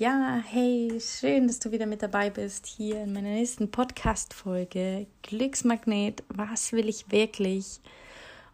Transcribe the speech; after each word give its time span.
Ja, 0.00 0.42
hey, 0.42 0.98
schön, 0.98 1.46
dass 1.46 1.58
du 1.58 1.72
wieder 1.72 1.84
mit 1.84 2.00
dabei 2.00 2.30
bist 2.30 2.64
hier 2.64 3.02
in 3.02 3.12
meiner 3.12 3.28
nächsten 3.28 3.70
Podcast-Folge 3.70 5.06
Glücksmagnet. 5.20 6.22
Was 6.30 6.72
will 6.72 6.88
ich 6.88 7.12
wirklich? 7.12 7.80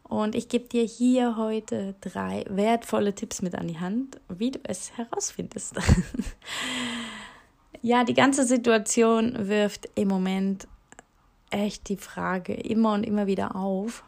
Und 0.02 0.34
ich 0.34 0.48
gebe 0.48 0.66
dir 0.66 0.82
hier 0.82 1.36
heute 1.36 1.94
drei 2.00 2.44
wertvolle 2.48 3.14
Tipps 3.14 3.42
mit 3.42 3.54
an 3.54 3.68
die 3.68 3.78
Hand, 3.78 4.20
wie 4.28 4.50
du 4.50 4.58
es 4.64 4.96
herausfindest. 4.96 5.76
Ja, 7.80 8.02
die 8.02 8.14
ganze 8.14 8.44
Situation 8.44 9.46
wirft 9.46 9.88
im 9.94 10.08
Moment 10.08 10.66
echt 11.50 11.88
die 11.88 11.96
Frage 11.96 12.54
immer 12.54 12.94
und 12.94 13.04
immer 13.04 13.28
wieder 13.28 13.54
auf. 13.54 14.02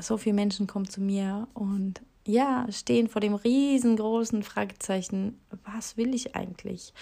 So 0.00 0.16
viele 0.16 0.36
Menschen 0.36 0.66
kommen 0.66 0.88
zu 0.88 1.02
mir 1.02 1.46
und 1.52 2.00
ja, 2.26 2.66
stehen 2.70 3.08
vor 3.08 3.20
dem 3.20 3.34
riesengroßen 3.34 4.42
Fragezeichen, 4.42 5.40
was 5.64 5.96
will 5.96 6.14
ich 6.14 6.36
eigentlich? 6.36 6.92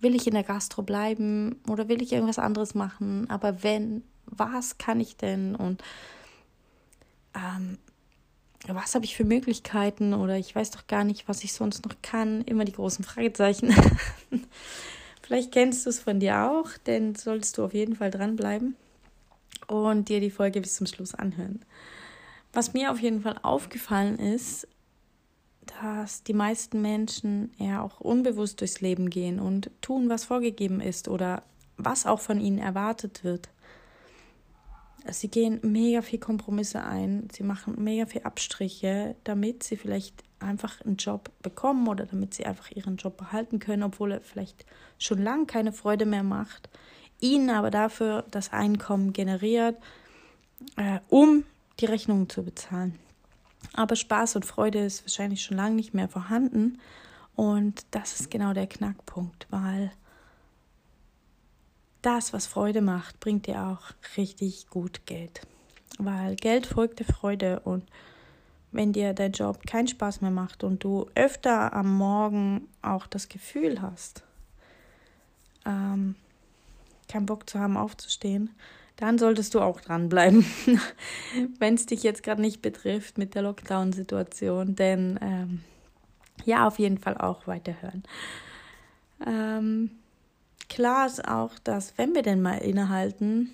Will 0.00 0.14
ich 0.14 0.26
in 0.26 0.34
der 0.34 0.42
Gastro 0.42 0.82
bleiben 0.82 1.60
oder 1.68 1.88
will 1.88 2.02
ich 2.02 2.12
irgendwas 2.12 2.38
anderes 2.38 2.74
machen? 2.74 3.28
Aber 3.30 3.62
wenn, 3.62 4.02
was 4.26 4.78
kann 4.78 5.00
ich 5.00 5.16
denn? 5.16 5.54
Und 5.54 5.82
ähm, 7.34 7.78
was 8.66 8.94
habe 8.94 9.04
ich 9.04 9.16
für 9.16 9.24
Möglichkeiten? 9.24 10.14
Oder 10.14 10.38
ich 10.38 10.54
weiß 10.54 10.70
doch 10.70 10.86
gar 10.86 11.04
nicht, 11.04 11.28
was 11.28 11.44
ich 11.44 11.52
sonst 11.52 11.84
noch 11.84 11.96
kann. 12.02 12.42
Immer 12.42 12.64
die 12.64 12.72
großen 12.72 13.04
Fragezeichen. 13.04 13.74
Vielleicht 15.22 15.52
kennst 15.52 15.86
du 15.86 15.90
es 15.90 16.00
von 16.00 16.20
dir 16.20 16.50
auch, 16.50 16.68
denn 16.86 17.14
solltest 17.14 17.58
du 17.58 17.64
auf 17.64 17.74
jeden 17.74 17.96
Fall 17.96 18.10
dranbleiben 18.10 18.76
und 19.68 20.08
dir 20.08 20.20
die 20.20 20.30
Folge 20.30 20.60
bis 20.60 20.76
zum 20.76 20.86
Schluss 20.86 21.14
anhören. 21.14 21.64
Was 22.52 22.74
mir 22.74 22.90
auf 22.90 23.00
jeden 23.00 23.22
Fall 23.22 23.38
aufgefallen 23.42 24.18
ist, 24.18 24.68
dass 25.80 26.22
die 26.22 26.34
meisten 26.34 26.82
Menschen 26.82 27.52
eher 27.58 27.82
auch 27.82 28.00
unbewusst 28.00 28.60
durchs 28.60 28.80
Leben 28.80 29.10
gehen 29.10 29.40
und 29.40 29.70
tun, 29.80 30.08
was 30.08 30.24
vorgegeben 30.24 30.80
ist 30.80 31.08
oder 31.08 31.42
was 31.76 32.06
auch 32.06 32.20
von 32.20 32.40
ihnen 32.40 32.58
erwartet 32.58 33.24
wird. 33.24 33.48
Sie 35.10 35.28
gehen 35.28 35.58
mega 35.62 36.02
viel 36.02 36.20
Kompromisse 36.20 36.84
ein, 36.84 37.28
sie 37.32 37.42
machen 37.42 37.82
mega 37.82 38.06
viel 38.06 38.22
Abstriche, 38.22 39.16
damit 39.24 39.62
sie 39.62 39.76
vielleicht 39.76 40.22
einfach 40.38 40.80
einen 40.82 40.96
Job 40.96 41.30
bekommen 41.42 41.88
oder 41.88 42.06
damit 42.06 42.34
sie 42.34 42.46
einfach 42.46 42.70
ihren 42.70 42.96
Job 42.96 43.16
behalten 43.16 43.58
können, 43.58 43.82
obwohl 43.82 44.12
er 44.12 44.20
vielleicht 44.20 44.64
schon 44.98 45.22
lange 45.22 45.46
keine 45.46 45.72
Freude 45.72 46.06
mehr 46.06 46.22
macht, 46.22 46.68
ihnen 47.20 47.50
aber 47.50 47.70
dafür 47.70 48.24
das 48.30 48.52
Einkommen 48.52 49.12
generiert, 49.12 49.76
äh, 50.76 51.00
um 51.08 51.44
die 51.82 51.86
Rechnungen 51.86 52.28
zu 52.28 52.42
bezahlen. 52.42 52.98
Aber 53.74 53.96
Spaß 53.96 54.36
und 54.36 54.46
Freude 54.46 54.84
ist 54.84 55.04
wahrscheinlich 55.04 55.42
schon 55.42 55.56
lange 55.56 55.74
nicht 55.74 55.94
mehr 55.94 56.08
vorhanden 56.08 56.78
und 57.34 57.84
das 57.90 58.20
ist 58.20 58.30
genau 58.30 58.52
der 58.52 58.66
Knackpunkt, 58.66 59.46
weil 59.50 59.92
das, 62.02 62.32
was 62.32 62.46
Freude 62.46 62.80
macht, 62.80 63.20
bringt 63.20 63.46
dir 63.46 63.62
auch 63.62 63.92
richtig 64.16 64.68
gut 64.68 65.06
Geld. 65.06 65.42
Weil 65.98 66.36
Geld 66.36 66.66
folgt 66.66 66.98
der 66.98 67.06
Freude 67.06 67.60
und 67.60 67.84
wenn 68.72 68.92
dir 68.92 69.12
dein 69.12 69.32
Job 69.32 69.66
keinen 69.66 69.88
Spaß 69.88 70.20
mehr 70.20 70.30
macht 70.30 70.64
und 70.64 70.82
du 70.82 71.06
öfter 71.14 71.72
am 71.74 71.96
Morgen 71.96 72.68
auch 72.80 73.06
das 73.06 73.28
Gefühl 73.28 73.80
hast, 73.82 74.24
ähm, 75.64 76.16
keinen 77.08 77.26
Bock 77.26 77.48
zu 77.48 77.58
haben, 77.58 77.76
aufzustehen, 77.76 78.50
dann 78.96 79.18
solltest 79.18 79.54
du 79.54 79.60
auch 79.60 79.80
dranbleiben, 79.80 80.44
wenn 81.58 81.74
es 81.74 81.86
dich 81.86 82.02
jetzt 82.02 82.22
gerade 82.22 82.40
nicht 82.40 82.62
betrifft 82.62 83.18
mit 83.18 83.34
der 83.34 83.42
Lockdown-Situation. 83.42 84.76
Denn 84.76 85.18
ähm, 85.22 85.60
ja, 86.44 86.66
auf 86.66 86.78
jeden 86.78 86.98
Fall 86.98 87.16
auch 87.16 87.46
weiterhören. 87.46 88.02
Ähm, 89.26 89.90
klar 90.68 91.06
ist 91.06 91.26
auch, 91.26 91.58
dass 91.64 91.96
wenn 91.96 92.14
wir 92.14 92.22
denn 92.22 92.42
mal 92.42 92.58
innehalten 92.58 93.50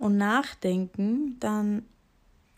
und 0.00 0.16
nachdenken, 0.16 1.36
dann 1.40 1.84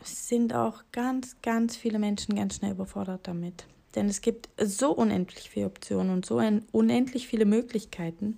sind 0.03 0.55
auch 0.55 0.83
ganz, 0.93 1.37
ganz 1.43 1.77
viele 1.77 1.99
Menschen 1.99 2.37
ganz 2.37 2.57
schnell 2.57 2.73
überfordert 2.73 3.27
damit. 3.27 3.67
Denn 3.95 4.09
es 4.09 4.21
gibt 4.21 4.49
so 4.61 4.93
unendlich 4.93 5.51
viele 5.51 5.67
Optionen 5.67 6.13
und 6.13 6.27
so 6.27 6.43
unendlich 6.73 7.29
viele 7.29 7.45
Möglichkeiten 7.45 8.37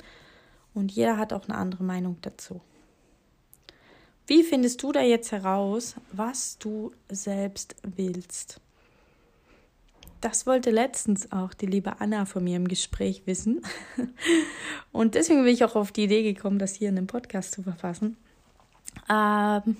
und 0.76 0.92
jeder 0.92 1.16
hat 1.16 1.32
auch 1.32 1.48
eine 1.48 1.56
andere 1.56 1.82
Meinung 1.82 2.18
dazu. 2.22 2.60
Wie 4.26 4.42
findest 4.42 4.82
du 4.82 4.92
da 4.92 5.02
jetzt 5.02 5.32
heraus, 5.32 5.94
was 6.12 6.58
du 6.58 6.92
selbst 7.08 7.76
willst? 7.82 8.60
Das 10.20 10.46
wollte 10.46 10.70
letztens 10.70 11.30
auch 11.30 11.54
die 11.54 11.66
liebe 11.66 12.00
Anna 12.00 12.24
von 12.24 12.42
mir 12.42 12.56
im 12.56 12.66
Gespräch 12.66 13.22
wissen. 13.26 13.62
Und 14.92 15.14
deswegen 15.14 15.44
bin 15.44 15.54
ich 15.54 15.64
auch 15.64 15.76
auf 15.76 15.92
die 15.92 16.04
Idee 16.04 16.32
gekommen, 16.32 16.58
das 16.58 16.74
hier 16.74 16.88
in 16.88 16.98
einem 16.98 17.06
Podcast 17.06 17.52
zu 17.52 17.62
verfassen. 17.62 18.16
Ähm, 19.08 19.76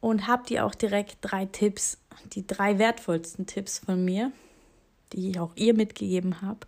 und 0.00 0.26
habe 0.26 0.46
dir 0.46 0.64
auch 0.64 0.74
direkt 0.74 1.18
drei 1.20 1.44
Tipps, 1.44 1.98
die 2.32 2.46
drei 2.46 2.78
wertvollsten 2.78 3.46
Tipps 3.46 3.80
von 3.80 4.02
mir, 4.02 4.32
die 5.12 5.30
ich 5.30 5.38
auch 5.38 5.52
ihr 5.56 5.74
mitgegeben 5.74 6.40
habe, 6.40 6.60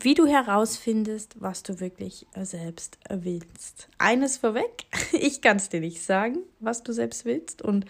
wie 0.00 0.14
du 0.14 0.26
herausfindest, 0.26 1.40
was 1.40 1.62
du 1.62 1.80
wirklich 1.80 2.26
selbst 2.36 2.98
willst. 3.08 3.88
Eines 3.98 4.36
vorweg, 4.36 4.84
ich 5.12 5.40
kann 5.40 5.56
es 5.56 5.68
dir 5.68 5.80
nicht 5.80 6.02
sagen, 6.02 6.38
was 6.60 6.82
du 6.82 6.92
selbst 6.92 7.24
willst 7.24 7.62
und 7.62 7.84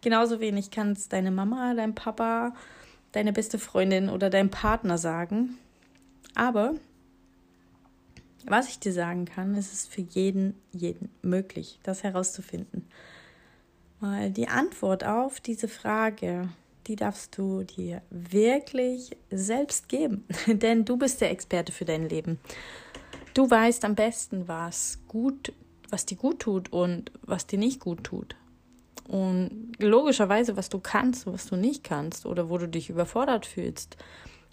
genauso 0.00 0.40
wenig 0.40 0.70
kann 0.70 0.92
es 0.92 1.08
deine 1.08 1.30
Mama, 1.30 1.74
dein 1.74 1.94
Papa, 1.94 2.54
deine 3.12 3.32
beste 3.32 3.58
Freundin 3.58 4.08
oder 4.08 4.30
dein 4.30 4.50
Partner 4.50 4.98
sagen. 4.98 5.58
Aber 6.34 6.74
was 8.46 8.68
ich 8.68 8.78
dir 8.78 8.92
sagen 8.92 9.24
kann, 9.24 9.54
ist 9.54 9.72
es 9.72 9.86
für 9.86 10.02
jeden, 10.02 10.54
jeden 10.72 11.10
möglich, 11.22 11.78
das 11.82 12.02
herauszufinden. 12.02 12.86
Weil 14.00 14.30
die 14.30 14.48
Antwort 14.48 15.04
auf 15.04 15.40
diese 15.40 15.68
Frage, 15.68 16.48
die 16.86 16.96
darfst 16.96 17.36
du 17.38 17.62
dir 17.62 18.02
wirklich 18.10 19.16
selbst 19.30 19.88
geben. 19.88 20.24
Denn 20.46 20.84
du 20.84 20.96
bist 20.96 21.20
der 21.20 21.30
Experte 21.30 21.72
für 21.72 21.84
dein 21.84 22.08
Leben. 22.08 22.38
Du 23.34 23.50
weißt 23.50 23.84
am 23.84 23.94
besten, 23.94 24.46
was 24.48 24.98
gut, 25.08 25.52
was 25.90 26.06
dir 26.06 26.16
gut 26.16 26.40
tut 26.40 26.72
und 26.72 27.10
was 27.22 27.46
dir 27.46 27.58
nicht 27.58 27.80
gut 27.80 28.04
tut. 28.04 28.36
Und 29.08 29.72
logischerweise, 29.78 30.56
was 30.56 30.68
du 30.68 30.78
kannst 30.78 31.26
und 31.26 31.34
was 31.34 31.46
du 31.46 31.56
nicht 31.56 31.84
kannst 31.84 32.26
oder 32.26 32.48
wo 32.48 32.58
du 32.58 32.68
dich 32.68 32.90
überfordert 32.90 33.44
fühlst. 33.44 33.96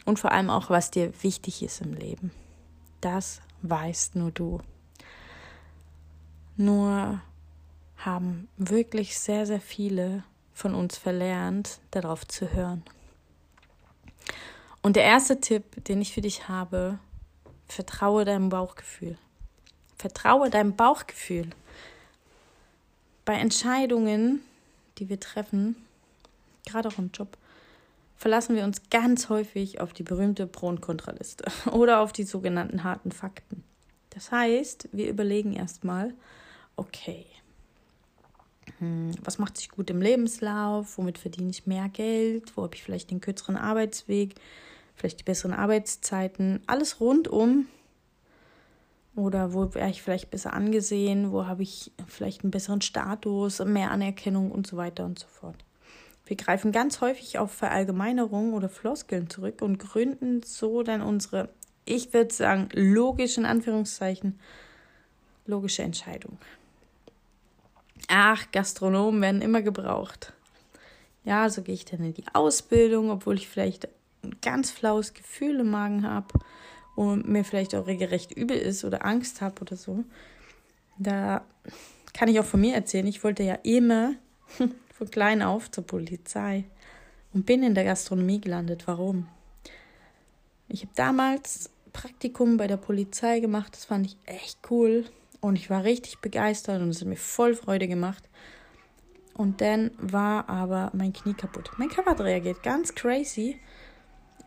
Und 0.04 0.20
vor 0.20 0.32
allem 0.32 0.50
auch, 0.50 0.70
was 0.70 0.92
dir 0.92 1.12
wichtig 1.22 1.64
ist 1.64 1.82
im 1.82 1.94
Leben. 1.94 2.32
Das 3.02 3.42
weißt 3.62 4.16
nur 4.16 4.32
du. 4.32 4.60
Nur 6.58 7.22
haben 7.98 8.48
wirklich 8.58 9.18
sehr, 9.18 9.46
sehr 9.46 9.62
viele 9.62 10.24
von 10.62 10.76
uns 10.76 10.96
verlernt, 10.96 11.80
darauf 11.90 12.28
zu 12.28 12.54
hören. 12.54 12.84
Und 14.84 14.96
der 14.96 15.04
erste 15.04 15.42
Tipp, 15.42 15.84
den 15.86 16.02
ich 16.02 16.14
für 16.14 16.22
dich 16.22 16.48
habe, 16.48 17.00
vertraue 17.68 18.26
deinem 18.26 18.50
Bauchgefühl. 18.50 19.18
Vertraue 19.98 20.52
deinem 20.52 20.76
Bauchgefühl. 20.76 21.50
Bei 23.26 23.34
Entscheidungen, 23.34 24.42
die 25.00 25.10
wir 25.10 25.20
treffen, 25.20 25.76
gerade 26.68 26.90
auch 26.90 27.00
im 27.00 27.10
Job, 27.12 27.38
verlassen 28.16 28.56
wir 28.56 28.64
uns 28.64 28.90
ganz 28.92 29.30
häufig 29.30 29.82
auf 29.82 29.94
die 29.94 30.04
berühmte 30.04 30.46
Pro- 30.46 30.68
und 30.68 30.82
Kontraliste 30.82 31.46
oder 31.72 32.02
auf 32.02 32.14
die 32.14 32.24
sogenannten 32.24 32.84
harten 32.84 33.12
Fakten. 33.12 33.64
Das 34.12 34.32
heißt, 34.32 34.90
wir 34.92 35.10
überlegen 35.10 35.54
erstmal, 35.54 36.14
okay, 36.76 37.26
was 39.24 39.38
macht 39.38 39.58
sich 39.58 39.70
gut 39.70 39.90
im 39.90 40.02
Lebenslauf, 40.02 40.98
womit 40.98 41.18
verdiene 41.18 41.50
ich 41.50 41.68
mehr 41.68 41.90
Geld, 41.90 42.56
wo 42.56 42.64
habe 42.64 42.76
ich 42.76 42.84
vielleicht 42.84 43.12
den 43.12 43.22
kürzeren 43.22 43.58
Arbeitsweg, 43.58 44.36
vielleicht 44.96 45.20
die 45.20 45.24
besseren 45.24 45.54
Arbeitszeiten, 45.54 46.62
alles 46.68 47.00
rundum. 47.00 47.68
Oder 49.16 49.54
wo 49.54 49.74
wäre 49.74 49.90
ich 49.90 50.02
vielleicht 50.02 50.32
besser 50.32 50.54
angesehen, 50.54 51.32
wo 51.32 51.46
habe 51.46 51.64
ich 51.64 51.92
vielleicht 52.08 52.44
einen 52.44 52.52
besseren 52.52 52.82
Status, 52.82 53.60
mehr 53.60 53.92
Anerkennung 53.92 54.52
und 54.52 54.68
so 54.68 54.78
weiter 54.78 55.06
und 55.06 55.20
so 55.20 55.28
fort. 55.28 55.66
Wir 56.26 56.38
greifen 56.38 56.72
ganz 56.72 57.02
häufig 57.02 57.38
auf 57.38 57.52
Verallgemeinerungen 57.52 58.54
oder 58.54 58.70
Floskeln 58.70 59.30
zurück 59.30 59.62
und 59.62 59.80
gründen 59.80 60.44
so 60.44 60.82
dann 60.82 61.02
unsere, 61.02 61.50
ich 61.84 62.14
würde 62.14 62.34
sagen, 62.34 62.70
logischen 62.72 63.46
Anführungszeichen, 63.46 64.40
logische 65.46 65.84
Entscheidung. 65.84 66.38
Ach, 68.08 68.46
Gastronomen 68.52 69.22
werden 69.22 69.42
immer 69.42 69.62
gebraucht. 69.62 70.34
Ja, 71.24 71.50
so 71.50 71.62
gehe 71.62 71.76
ich 71.76 71.86
dann 71.86 72.04
in 72.04 72.14
die 72.14 72.26
Ausbildung, 72.34 73.12
obwohl 73.12 73.36
ich 73.36 73.48
vielleicht 73.48 73.88
ein 74.24 74.36
ganz 74.42 74.72
flaues 74.72 75.14
Gefühl 75.14 75.60
im 75.60 75.70
Magen 75.70 76.08
habe 76.08 76.28
und 76.96 77.28
mir 77.28 77.44
vielleicht 77.44 77.76
auch 77.76 77.88
regelrecht 77.88 78.32
übel 78.32 78.58
ist 78.58 78.84
oder 78.84 79.06
Angst 79.06 79.42
habe 79.42 79.62
oder 79.62 79.76
so. 79.76 80.04
Da 80.98 81.44
kann 82.14 82.28
ich 82.28 82.40
auch 82.40 82.46
von 82.46 82.62
mir 82.62 82.76
erzählen, 82.76 83.08
ich 83.08 83.24
wollte 83.24 83.44
ja 83.44 83.56
immer 83.64 84.14
von 84.94 85.10
klein 85.10 85.42
auf 85.42 85.72
zur 85.72 85.86
Polizei 85.86 86.66
und 87.34 87.46
bin 87.46 87.64
in 87.64 87.76
der 87.76 87.86
Gastronomie 87.86 88.42
gelandet. 88.42 88.88
Warum? 88.88 89.28
Ich 90.68 90.82
habe 90.82 90.92
damals 90.96 91.70
Praktikum 91.94 92.58
bei 92.58 92.68
der 92.68 92.78
Polizei 92.78 93.40
gemacht, 93.40 93.74
das 93.74 93.86
fand 93.86 94.06
ich 94.06 94.18
echt 94.26 94.60
cool 94.70 95.06
und 95.42 95.58
ich 95.58 95.70
war 95.70 95.84
richtig 95.84 96.20
begeistert 96.20 96.82
und 96.82 96.90
es 96.90 97.02
hat 97.02 97.08
mir 97.08 97.18
voll 97.18 97.56
Freude 97.56 97.88
gemacht. 97.88 98.24
Und 99.34 99.62
dann 99.62 99.92
war 99.98 100.48
aber 100.50 100.92
mein 100.94 101.14
Knie 101.14 101.34
kaputt. 101.34 101.72
Mein 101.78 101.90
hat 101.90 102.22
reagiert, 102.22 102.64
ganz 102.64 102.94
crazy. 102.94 103.60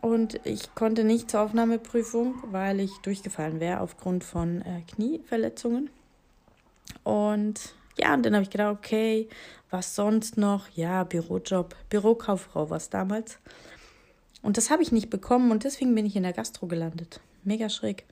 Und 0.01 0.39
ich 0.45 0.73
konnte 0.75 1.03
nicht 1.03 1.31
zur 1.31 1.41
Aufnahmeprüfung, 1.41 2.35
weil 2.51 2.79
ich 2.79 2.91
durchgefallen 2.99 3.59
wäre 3.59 3.81
aufgrund 3.81 4.23
von 4.23 4.61
äh, 4.61 4.81
Knieverletzungen. 4.87 5.89
Und 7.03 7.75
ja, 7.97 8.13
und 8.13 8.25
dann 8.25 8.35
habe 8.35 8.43
ich 8.43 8.49
gedacht, 8.49 8.77
okay, 8.77 9.27
was 9.69 9.95
sonst 9.95 10.37
noch? 10.37 10.69
Ja, 10.69 11.03
Bürojob, 11.03 11.75
Bürokauffrau 11.89 12.69
war 12.69 12.77
es 12.77 12.89
damals. 12.89 13.39
Und 14.41 14.57
das 14.57 14.69
habe 14.69 14.83
ich 14.83 14.91
nicht 14.91 15.09
bekommen 15.09 15.51
und 15.51 15.63
deswegen 15.63 15.95
bin 15.95 16.05
ich 16.05 16.15
in 16.15 16.23
der 16.23 16.33
Gastro 16.33 16.67
gelandet. 16.67 17.19
Mega 17.43 17.67
schräg. 17.67 18.05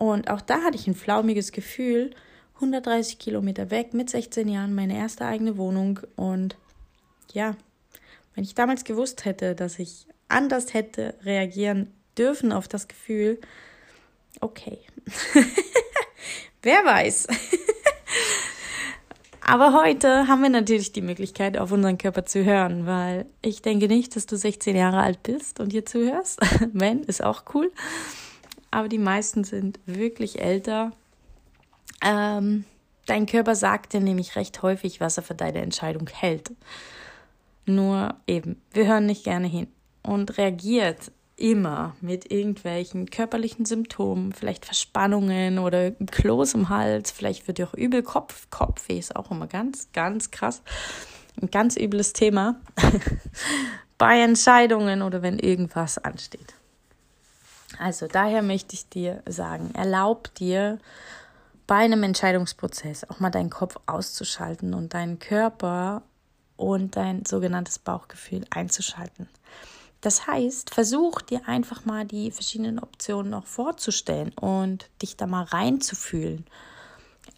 Und 0.00 0.30
auch 0.30 0.40
da 0.40 0.62
hatte 0.62 0.78
ich 0.78 0.86
ein 0.86 0.94
flaumiges 0.94 1.52
Gefühl. 1.52 2.14
130 2.54 3.18
Kilometer 3.18 3.70
weg, 3.70 3.92
mit 3.92 4.08
16 4.08 4.48
Jahren, 4.48 4.74
meine 4.74 4.96
erste 4.96 5.26
eigene 5.26 5.58
Wohnung. 5.58 6.00
Und 6.16 6.56
ja, 7.34 7.54
wenn 8.34 8.42
ich 8.42 8.54
damals 8.54 8.84
gewusst 8.84 9.26
hätte, 9.26 9.54
dass 9.54 9.78
ich 9.78 10.06
anders 10.26 10.72
hätte 10.72 11.16
reagieren 11.22 11.92
dürfen 12.16 12.50
auf 12.50 12.66
das 12.66 12.88
Gefühl, 12.88 13.42
okay. 14.40 14.78
Wer 16.62 16.82
weiß. 16.82 17.26
Aber 19.42 19.74
heute 19.84 20.28
haben 20.28 20.40
wir 20.40 20.48
natürlich 20.48 20.92
die 20.92 21.02
Möglichkeit, 21.02 21.58
auf 21.58 21.72
unseren 21.72 21.98
Körper 21.98 22.24
zu 22.24 22.42
hören, 22.42 22.86
weil 22.86 23.26
ich 23.42 23.60
denke 23.60 23.86
nicht, 23.86 24.16
dass 24.16 24.24
du 24.24 24.36
16 24.36 24.76
Jahre 24.76 25.02
alt 25.02 25.22
bist 25.22 25.60
und 25.60 25.72
hier 25.72 25.84
zuhörst. 25.84 26.40
Wenn, 26.72 27.02
ist 27.02 27.22
auch 27.22 27.44
cool 27.52 27.70
aber 28.70 28.88
die 28.88 28.98
meisten 28.98 29.44
sind 29.44 29.80
wirklich 29.86 30.40
älter. 30.40 30.92
Ähm, 32.02 32.64
dein 33.06 33.26
Körper 33.26 33.54
sagt 33.54 33.92
dir 33.92 34.00
nämlich 34.00 34.36
recht 34.36 34.62
häufig, 34.62 35.00
was 35.00 35.16
er 35.16 35.22
für 35.22 35.34
deine 35.34 35.60
Entscheidung 35.60 36.08
hält. 36.08 36.52
Nur 37.66 38.14
eben, 38.26 38.60
wir 38.72 38.86
hören 38.86 39.06
nicht 39.06 39.24
gerne 39.24 39.46
hin 39.46 39.68
und 40.02 40.38
reagiert 40.38 41.12
immer 41.36 41.96
mit 42.00 42.30
irgendwelchen 42.30 43.10
körperlichen 43.10 43.64
Symptomen, 43.64 44.32
vielleicht 44.32 44.66
Verspannungen 44.66 45.58
oder 45.58 45.90
Kloß 45.90 46.54
im 46.54 46.68
Hals, 46.68 47.10
vielleicht 47.10 47.48
wird 47.48 47.58
dir 47.58 47.68
auch 47.68 47.74
übel 47.74 48.02
Kopf, 48.02 48.48
Kopfweh 48.50 48.98
ist 48.98 49.16
auch 49.16 49.30
immer 49.30 49.46
ganz, 49.46 49.88
ganz 49.92 50.30
krass. 50.30 50.62
Ein 51.40 51.50
ganz 51.50 51.76
übles 51.76 52.12
Thema 52.12 52.60
bei 53.98 54.20
Entscheidungen 54.20 55.00
oder 55.00 55.22
wenn 55.22 55.38
irgendwas 55.38 55.96
ansteht. 55.96 56.54
Also 57.78 58.06
daher 58.06 58.42
möchte 58.42 58.74
ich 58.74 58.88
dir 58.88 59.22
sagen, 59.26 59.70
erlaub 59.74 60.34
dir 60.34 60.78
bei 61.66 61.76
einem 61.76 62.02
Entscheidungsprozess 62.02 63.08
auch 63.08 63.20
mal 63.20 63.30
deinen 63.30 63.50
Kopf 63.50 63.76
auszuschalten 63.86 64.74
und 64.74 64.92
deinen 64.92 65.18
Körper 65.18 66.02
und 66.56 66.96
dein 66.96 67.24
sogenanntes 67.24 67.78
Bauchgefühl 67.78 68.44
einzuschalten. 68.50 69.28
Das 70.00 70.26
heißt, 70.26 70.74
versuch 70.74 71.20
dir 71.20 71.46
einfach 71.46 71.84
mal 71.84 72.06
die 72.06 72.30
verschiedenen 72.30 72.78
Optionen 72.78 73.30
noch 73.30 73.46
vorzustellen 73.46 74.32
und 74.32 74.88
dich 75.02 75.16
da 75.16 75.26
mal 75.26 75.44
reinzufühlen. 75.44 76.46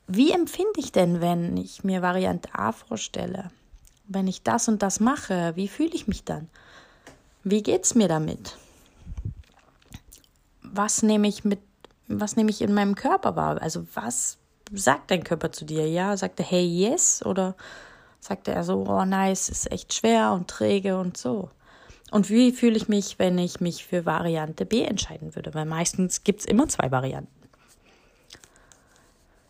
Wie 0.06 0.32
empfinde 0.32 0.78
ich 0.78 0.92
denn, 0.92 1.20
wenn 1.20 1.56
ich 1.56 1.84
mir 1.84 2.02
Variante 2.02 2.54
A 2.54 2.72
vorstelle? 2.72 3.50
Wenn 4.08 4.28
ich 4.28 4.42
das 4.42 4.68
und 4.68 4.82
das 4.82 5.00
mache, 5.00 5.52
wie 5.56 5.68
fühle 5.68 5.94
ich 5.94 6.06
mich 6.06 6.24
dann? 6.24 6.48
Wie 7.44 7.62
geht 7.62 7.84
es 7.84 7.94
mir 7.94 8.08
damit? 8.08 8.56
Was 10.72 11.02
nehme 11.02 11.28
ich 11.28 11.44
mit, 11.44 11.60
was 12.08 12.36
nehme 12.36 12.50
ich 12.50 12.62
in 12.62 12.74
meinem 12.74 12.94
Körper 12.94 13.36
wahr? 13.36 13.60
Also 13.60 13.86
was 13.94 14.38
sagt 14.72 15.10
dein 15.10 15.22
Körper 15.22 15.52
zu 15.52 15.64
dir? 15.64 15.86
Ja, 15.88 16.16
sagt 16.16 16.40
er 16.40 16.46
hey 16.46 16.64
yes 16.64 17.24
oder 17.24 17.54
sagt 18.20 18.48
er 18.48 18.64
so 18.64 18.86
oh 18.88 19.04
nice, 19.04 19.48
ist 19.48 19.70
echt 19.70 19.94
schwer 19.94 20.32
und 20.32 20.48
träge 20.48 20.98
und 20.98 21.16
so? 21.16 21.50
Und 22.10 22.28
wie 22.28 22.52
fühle 22.52 22.76
ich 22.76 22.88
mich, 22.88 23.18
wenn 23.18 23.38
ich 23.38 23.60
mich 23.60 23.86
für 23.86 24.04
Variante 24.04 24.66
B 24.66 24.82
entscheiden 24.82 25.34
würde? 25.34 25.54
Weil 25.54 25.64
meistens 25.64 26.24
gibt 26.24 26.40
es 26.40 26.46
immer 26.46 26.68
zwei 26.68 26.90
Varianten. 26.90 27.48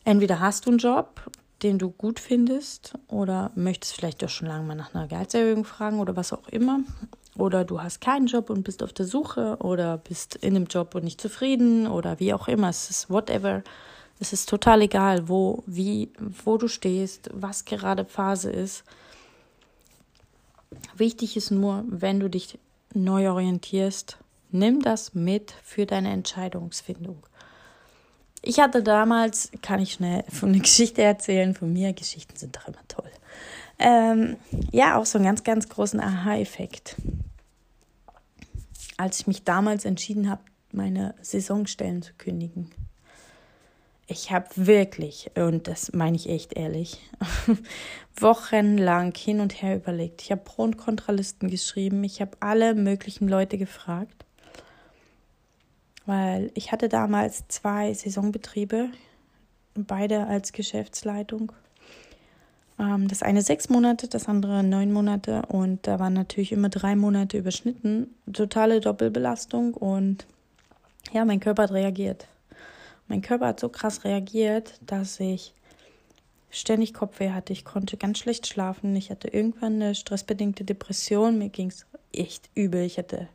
Entweder 0.05 0.41
hast 0.41 0.67
du 0.67 0.71
einen 0.71 0.79
Job, 0.79 1.21
den 1.63 1.79
du 1.79 1.91
gut 1.91 2.21
findest, 2.21 2.95
oder 3.09 3.51
möchtest 3.55 3.95
vielleicht 3.95 4.23
doch 4.23 4.29
schon 4.29 4.49
lange 4.49 4.65
mal 4.65 4.75
nach 4.75 4.95
einer 4.95 5.09
Gehaltserhöhung 5.09 5.65
fragen 5.65 6.01
oder 6.01 6.17
was 6.17 6.33
auch 6.33 6.49
immer. 6.49 6.81
Oder 7.43 7.65
du 7.65 7.83
hast 7.83 8.01
keinen 8.01 8.29
Job 8.29 8.51
und 8.51 8.63
bist 8.63 8.85
auf 8.85 8.93
der 8.93 9.05
Suche 9.05 9.57
oder 9.59 9.99
bist 9.99 10.37
in 10.37 10.55
einem 10.55 10.67
Job 10.67 10.95
und 10.95 11.03
nicht 11.03 11.21
zufrieden 11.21 11.89
oder 11.89 12.21
wie 12.21 12.33
auch 12.33 12.47
immer. 12.47 12.69
Es 12.69 12.89
ist 12.89 13.11
whatever. 13.11 13.65
Es 14.21 14.33
ist 14.33 14.49
total 14.49 14.83
egal, 14.83 15.29
wo, 15.29 15.65
wie, 15.67 16.13
wo 16.45 16.57
du 16.57 16.69
stehst, 16.69 17.31
was 17.33 17.65
gerade 17.65 18.05
Phase 18.05 18.53
ist. 18.53 18.85
Wichtig 20.97 21.37
ist 21.37 21.51
nur, 21.51 21.83
wenn 21.89 22.21
du 22.21 22.31
dich 22.31 22.61
neu 22.95 23.29
orientierst, 23.29 24.19
nimm 24.53 24.81
das 24.81 25.13
mit 25.13 25.53
für 25.65 25.85
deine 25.85 26.13
Entscheidungsfindung. 26.13 27.27
Ich 28.41 28.61
hatte 28.61 28.85
damals, 28.85 29.51
kann 29.63 29.81
ich 29.81 29.95
schnell 29.95 30.23
von 30.29 30.51
einer 30.51 30.61
Geschichte 30.61 31.03
erzählen, 31.03 31.57
von 31.57 31.73
mir, 31.73 31.93
Geschichten 31.93 32.37
sind 32.37 32.55
doch 32.55 32.69
immer 32.69 32.87
toll. 32.87 33.11
Ähm, 33.81 34.37
ja, 34.71 34.97
auch 34.97 35.07
so 35.07 35.19
einen 35.19 35.25
ganz, 35.25 35.43
ganz 35.43 35.69
großen 35.69 35.99
Aha-Effekt 35.99 36.95
als 39.03 39.19
ich 39.19 39.27
mich 39.27 39.43
damals 39.43 39.85
entschieden 39.85 40.31
habe, 40.31 40.43
meine 40.71 41.17
Saisonstellen 41.23 42.03
zu 42.03 42.13
kündigen. 42.15 42.71
Ich 44.07 44.31
habe 44.31 44.47
wirklich, 44.55 45.33
und 45.35 45.67
das 45.67 45.93
meine 45.93 46.17
ich 46.17 46.29
echt 46.29 46.53
ehrlich, 46.53 47.01
wochenlang 48.17 49.13
hin 49.17 49.41
und 49.41 49.61
her 49.61 49.75
überlegt. 49.75 50.23
Ich 50.23 50.31
habe 50.31 50.43
Pro- 50.43 50.63
und 50.63 50.77
Kontralisten 50.77 51.51
geschrieben. 51.51 52.05
Ich 52.05 52.21
habe 52.21 52.37
alle 52.39 52.77
möglichen 52.77 53.27
Leute 53.27 53.59
gefragt, 53.59 54.25
weil 56.07 56.53
ich 56.55 56.71
hatte 56.71 56.89
damals 56.89 57.49
zwei 57.49 57.93
Saisonbetriebe, 57.93 58.89
beide 59.75 60.29
als 60.29 60.53
Geschäftsleitung. 60.53 61.51
Ähm, 62.79 63.09
das 63.09 63.23
eine 63.23 63.43
sechs 63.43 63.69
Monate, 63.69 64.09
das 64.09 64.29
andere 64.29 64.63
neun 64.63 64.93
Monate 64.93 65.43
und 65.49 65.87
da 65.87 65.99
waren 65.99 66.15
natürlich 66.15 66.53
immer 66.53 66.69
drei 66.69 66.97
Monate 66.97 67.39
überschnitten. 67.39 68.15
Totale 68.33 68.81
Doppelbelastung 68.81 69.75
und 69.75 70.27
ja, 71.13 71.25
mein 71.25 71.41
Körper 71.41 71.65
hat 71.65 71.73
reagiert. 71.73 72.27
Mein 73.09 73.23
Körper 73.23 73.49
hat 73.49 73.61
so 73.61 73.69
krass 73.69 74.05
reagiert, 74.05 74.75
dass 74.87 75.21
ich 75.21 75.53
ständig 76.51 76.95
Kopfweh 76.95 77.31
hatte. 77.31 77.53
Ich 77.53 77.65
konnte 77.65 77.97
ganz 77.97 78.19
schlecht 78.19 78.47
schlafen. 78.47 78.95
Ich 78.95 79.11
hatte 79.11 79.29
irgendwann 79.29 79.75
eine 79.75 79.95
stressbedingte 79.95 80.65
Depression. 80.65 81.39
Mir 81.39 81.49
ging 81.49 81.69
es 81.69 81.87
echt 82.13 82.49
übel. 82.55 82.83
Ich 82.83 82.99
hatte, 82.99 83.29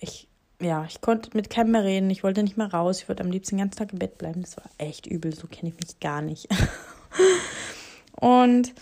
ich, 0.00 0.28
ja, 0.60 0.84
ich 0.88 1.00
konnte 1.00 1.30
mit 1.34 1.50
keinem 1.50 1.72
mehr 1.72 1.84
reden. 1.84 2.10
Ich 2.10 2.22
wollte 2.22 2.42
nicht 2.42 2.56
mehr 2.56 2.72
raus. 2.72 3.02
Ich 3.02 3.08
wollte 3.08 3.22
am 3.22 3.30
liebsten 3.30 3.56
den 3.56 3.64
ganzen 3.64 3.78
Tag 3.78 3.92
im 3.92 3.98
Bett 3.98 4.18
bleiben. 4.18 4.42
Das 4.42 4.56
war 4.56 4.70
echt 4.78 5.06
übel. 5.06 5.34
So 5.34 5.46
kenne 5.46 5.70
ich 5.70 5.76
mich 5.76 6.00
gar 6.00 6.22
nicht. 6.22 6.48
Und 8.20 8.72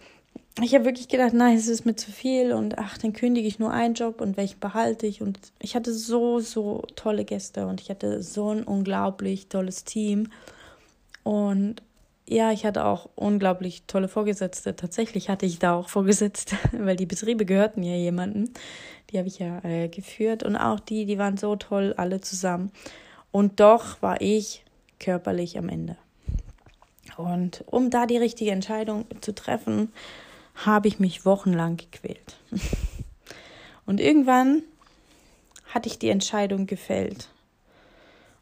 ich 0.62 0.74
habe 0.74 0.84
wirklich 0.84 1.08
gedacht, 1.08 1.32
nein, 1.32 1.56
es 1.56 1.66
ist 1.66 1.84
mir 1.84 1.96
zu 1.96 2.12
viel 2.12 2.52
und 2.52 2.78
ach, 2.78 2.96
dann 2.98 3.12
kündige 3.12 3.48
ich 3.48 3.58
nur 3.58 3.72
einen 3.72 3.94
Job 3.94 4.20
und 4.20 4.36
welchen 4.36 4.60
behalte 4.60 5.06
ich. 5.06 5.20
Und 5.20 5.38
ich 5.58 5.74
hatte 5.74 5.92
so, 5.92 6.38
so 6.38 6.84
tolle 6.94 7.24
Gäste 7.24 7.66
und 7.66 7.80
ich 7.80 7.90
hatte 7.90 8.22
so 8.22 8.50
ein 8.50 8.62
unglaublich 8.62 9.48
tolles 9.48 9.82
Team. 9.84 10.28
Und 11.24 11.82
ja, 12.28 12.52
ich 12.52 12.64
hatte 12.64 12.84
auch 12.84 13.08
unglaublich 13.16 13.82
tolle 13.86 14.08
Vorgesetzte. 14.08 14.76
Tatsächlich 14.76 15.28
hatte 15.28 15.44
ich 15.44 15.58
da 15.58 15.74
auch 15.74 15.88
Vorgesetzte, 15.88 16.56
weil 16.72 16.96
die 16.96 17.06
Betriebe 17.06 17.44
gehörten 17.44 17.82
ja 17.82 17.96
jemandem. 17.96 18.50
Die 19.10 19.18
habe 19.18 19.28
ich 19.28 19.40
ja 19.40 19.58
äh, 19.64 19.88
geführt. 19.88 20.44
Und 20.44 20.56
auch 20.56 20.78
die, 20.78 21.04
die 21.04 21.18
waren 21.18 21.36
so 21.36 21.56
toll, 21.56 21.94
alle 21.96 22.20
zusammen. 22.20 22.70
Und 23.32 23.58
doch 23.58 24.00
war 24.02 24.20
ich 24.20 24.64
körperlich 25.00 25.58
am 25.58 25.68
Ende. 25.68 25.96
Und 27.16 27.64
um 27.66 27.90
da 27.90 28.06
die 28.06 28.16
richtige 28.16 28.50
Entscheidung 28.50 29.06
zu 29.20 29.34
treffen, 29.34 29.92
habe 30.54 30.88
ich 30.88 30.98
mich 30.98 31.24
wochenlang 31.24 31.76
gequält. 31.76 32.36
Und 33.86 34.00
irgendwann 34.00 34.62
hatte 35.66 35.88
ich 35.88 35.98
die 35.98 36.08
Entscheidung 36.08 36.66
gefällt 36.66 37.28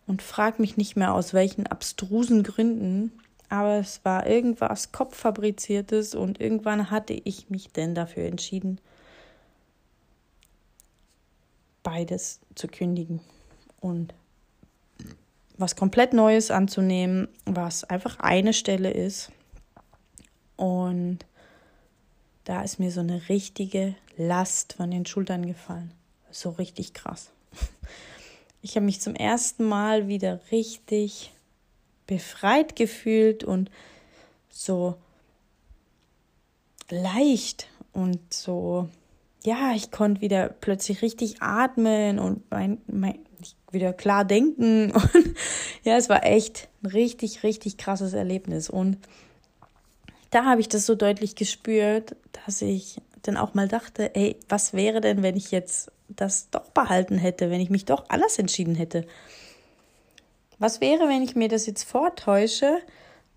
und 0.07 0.23
frag 0.23 0.59
mich 0.59 0.76
nicht 0.76 0.97
mehr 0.97 1.14
aus 1.14 1.33
welchen 1.33 1.67
abstrusen 1.67 2.43
Gründen, 2.43 3.12
aber 3.49 3.79
es 3.79 4.05
war 4.05 4.26
irgendwas 4.26 4.93
Kopffabriziertes 4.93 6.14
und 6.14 6.41
irgendwann 6.41 6.91
hatte 6.91 7.14
ich 7.14 7.50
mich 7.50 7.73
denn 7.73 7.95
dafür 7.95 8.25
entschieden, 8.25 8.81
beides 11.83 12.41
zu 12.55 12.69
kündigen 12.69 13.21
und 13.81 14.14
was 15.62 15.76
komplett 15.76 16.12
Neues 16.12 16.50
anzunehmen, 16.50 17.28
was 17.47 17.85
einfach 17.85 18.19
eine 18.19 18.52
Stelle 18.52 18.90
ist. 18.90 19.31
Und 20.57 21.21
da 22.45 22.62
ist 22.62 22.78
mir 22.78 22.90
so 22.90 23.00
eine 23.00 23.28
richtige 23.28 23.95
Last 24.16 24.75
von 24.75 24.90
den 24.90 25.07
Schultern 25.07 25.47
gefallen. 25.47 25.92
So 26.31 26.50
richtig 26.50 26.92
krass. 26.92 27.31
Ich 28.64 28.76
habe 28.76 28.87
mich 28.87 29.00
zum 29.00 29.16
ersten 29.16 29.64
Mal 29.64 30.07
wieder 30.07 30.38
richtig 30.52 31.33
befreit 32.07 32.76
gefühlt 32.76 33.42
und 33.42 33.73
so 34.50 34.95
leicht 36.88 37.66
und 37.92 38.21
so, 38.33 38.88
ja, 39.42 39.73
ich 39.75 39.90
konnte 39.90 40.21
wieder 40.21 40.49
plötzlich 40.49 41.02
richtig 41.02 41.42
atmen 41.42 42.21
und 42.21 42.49
mein, 42.52 42.81
mein, 42.87 43.19
wieder 43.73 43.93
klar 43.93 44.25
denken. 44.25 44.93
Und 45.14 45.37
ja, 45.83 45.97
es 45.97 46.09
war 46.09 46.25
echt 46.25 46.69
ein 46.83 46.91
richtig, 46.91 47.43
richtig 47.43 47.76
krasses 47.76 48.12
Erlebnis. 48.12 48.71
Und 48.71 48.99
da 50.31 50.45
habe 50.45 50.61
ich 50.61 50.69
das 50.69 50.87
so 50.87 50.95
deutlich 50.95 51.37
gespürt, 51.37 52.17
dass 52.47 52.62
ich 52.62 52.97
dann 53.23 53.37
auch 53.37 53.55
mal 53.55 53.69
dachte, 53.69 54.14
ey, 54.14 54.37
was 54.49 54.73
wäre 54.73 55.00
denn, 55.00 55.23
wenn 55.23 55.37
ich 55.37 55.50
jetzt 55.50 55.91
das 56.09 56.50
doch 56.50 56.71
behalten 56.71 57.19
hätte, 57.19 57.50
wenn 57.50 57.61
ich 57.61 57.71
mich 57.71 57.85
doch 57.85 58.09
anders 58.09 58.38
entschieden 58.38 58.75
hätte? 58.75 59.07
Was 60.59 60.81
wäre, 60.81 61.09
wenn 61.09 61.23
ich 61.23 61.35
mir 61.35 61.49
das 61.49 61.67
jetzt 61.67 61.85
vortäusche, 61.85 62.79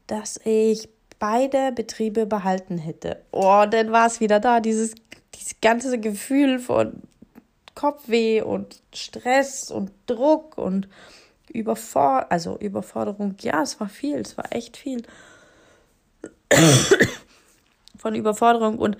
dass 0.08 0.40
ich 0.44 0.90
beide 1.20 1.72
Betriebe 1.72 2.26
behalten 2.26 2.78
hätte? 2.78 3.22
Oh, 3.32 3.66
dann 3.70 3.92
war 3.92 4.08
es 4.08 4.20
wieder 4.20 4.40
da, 4.40 4.60
dieses, 4.60 4.94
dieses 5.34 5.60
ganze 5.62 6.00
Gefühl 6.00 6.60
von 6.60 7.02
Kopfweh 7.76 8.42
und 8.42 8.82
Stress 8.94 9.70
und 9.70 9.92
Druck 10.08 10.58
und 10.58 10.88
Überfor 11.54 12.32
also 12.32 12.58
Überforderung. 12.58 13.36
Ja, 13.42 13.62
es 13.62 13.80
war 13.80 13.88
viel, 13.88 14.18
es 14.18 14.36
war 14.38 14.52
echt 14.52 14.78
viel 14.78 15.04
von 17.98 18.16
Überforderung 18.16 18.80
und 18.80 18.98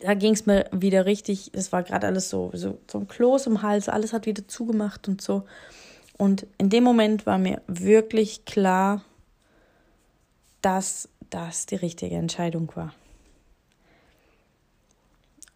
da 0.00 0.14
ging 0.14 0.34
es 0.34 0.46
mir 0.46 0.68
wieder 0.72 1.06
richtig, 1.06 1.50
es 1.54 1.72
war 1.72 1.82
gerade 1.82 2.06
alles 2.06 2.28
so, 2.28 2.50
so, 2.54 2.78
so 2.90 2.98
ein 2.98 3.08
Kloß 3.08 3.46
im 3.46 3.62
Hals, 3.62 3.88
alles 3.88 4.12
hat 4.12 4.26
wieder 4.26 4.46
zugemacht 4.46 5.08
und 5.08 5.22
so. 5.22 5.44
Und 6.18 6.46
in 6.58 6.70
dem 6.70 6.84
Moment 6.84 7.26
war 7.26 7.38
mir 7.38 7.62
wirklich 7.66 8.44
klar, 8.44 9.02
dass 10.60 11.08
das 11.30 11.66
die 11.66 11.76
richtige 11.76 12.16
Entscheidung 12.16 12.72
war. 12.74 12.94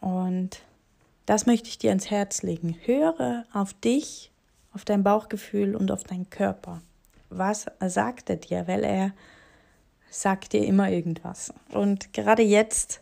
Und 0.01 0.61
das 1.31 1.47
möchte 1.47 1.69
ich 1.69 1.79
dir 1.79 1.91
ans 1.91 2.11
Herz 2.11 2.43
legen. 2.43 2.77
Höre 2.87 3.45
auf 3.53 3.73
dich, 3.73 4.33
auf 4.73 4.85
dein 4.85 5.05
Bauchgefühl 5.05 5.77
und 5.77 5.93
auf 5.93 6.03
deinen 6.03 6.29
Körper. 6.29 6.83
Was 7.29 7.67
sagt 7.79 8.31
er 8.31 8.35
dir? 8.35 8.67
Weil 8.67 8.83
er 8.83 9.13
sagt 10.11 10.55
dir 10.55 10.67
immer 10.67 10.91
irgendwas. 10.91 11.55
Und 11.71 12.13
gerade 12.13 12.43
jetzt, 12.43 13.01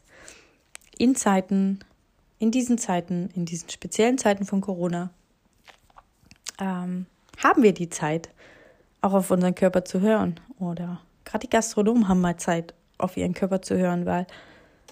in 0.99 1.15
Zeiten, 1.15 1.79
in 2.39 2.51
diesen 2.51 2.77
Zeiten, 2.77 3.31
in 3.35 3.47
diesen 3.47 3.71
speziellen 3.71 4.19
Zeiten 4.19 4.45
von 4.45 4.61
Corona, 4.61 5.09
ähm, 6.61 7.07
haben 7.43 7.63
wir 7.63 7.73
die 7.73 7.89
Zeit, 7.89 8.29
auch 9.01 9.15
auf 9.15 9.31
unseren 9.31 9.55
Körper 9.55 9.87
zu 9.87 10.03
hören. 10.03 10.39
Oder 10.59 11.01
gerade 11.25 11.47
die 11.47 11.51
Gastronomen 11.51 12.09
haben 12.09 12.21
mal 12.21 12.37
Zeit, 12.37 12.75
auf 12.99 13.17
ihren 13.17 13.33
Körper 13.33 13.63
zu 13.63 13.79
hören, 13.79 14.05
weil 14.05 14.27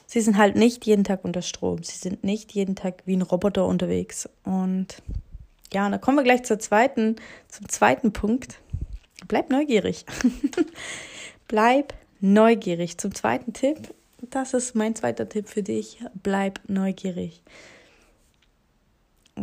sie 0.07 0.21
sind 0.21 0.39
halt 0.39 0.57
nicht 0.57 0.87
jeden 0.87 1.05
Tag 1.05 1.25
unter 1.25 1.43
Strom. 1.43 1.83
Sie 1.83 1.99
sind 1.99 2.25
nicht 2.25 2.53
jeden 2.53 2.77
Tag 2.77 3.03
wie 3.05 3.17
ein 3.17 3.23
Roboter 3.23 3.67
unterwegs. 3.67 4.29
Und 4.45 5.03
ja, 5.73 5.87
und 5.87 5.93
da 5.93 5.99
kommen 5.99 6.17
wir 6.17 6.25
gleich 6.25 6.45
zur 6.45 6.59
zweiten, 6.59 7.17
zum 7.49 7.69
zweiten 7.69 8.13
Punkt. 8.13 8.61
Bleib 9.29 9.51
neugierig. 9.51 10.07
Bleib 11.49 11.95
neugierig. 12.21 12.99
Zum 12.99 13.15
zweiten 13.15 13.53
Tipp. 13.53 13.95
Das 14.31 14.55
ist 14.55 14.75
mein 14.75 14.95
zweiter 14.95 15.29
Tipp 15.29 15.49
für 15.49 15.63
dich. 15.63 16.01
Bleib 16.23 16.61
neugierig. 16.69 17.43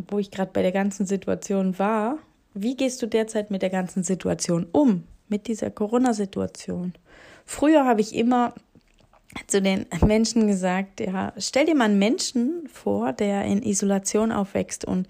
Wo 0.09 0.17
ich 0.17 0.31
gerade 0.31 0.51
bei 0.51 0.61
der 0.61 0.71
ganzen 0.71 1.05
Situation 1.05 1.77
war. 1.77 2.17
Wie 2.53 2.75
gehst 2.75 3.01
du 3.01 3.07
derzeit 3.07 3.51
mit 3.51 3.61
der 3.61 3.69
ganzen 3.69 4.03
Situation 4.03 4.67
um? 4.71 5.03
Mit 5.27 5.47
dieser 5.47 5.71
Corona-Situation? 5.71 6.93
Früher 7.45 7.85
habe 7.85 8.01
ich 8.01 8.15
immer 8.15 8.53
zu 9.47 9.61
den 9.61 9.85
Menschen 10.05 10.47
gesagt, 10.47 10.99
ja, 10.99 11.33
stell 11.37 11.65
dir 11.65 11.75
mal 11.75 11.85
einen 11.85 11.99
Menschen 11.99 12.67
vor, 12.71 13.13
der 13.13 13.45
in 13.45 13.63
Isolation 13.63 14.31
aufwächst 14.31 14.85
und 14.85 15.07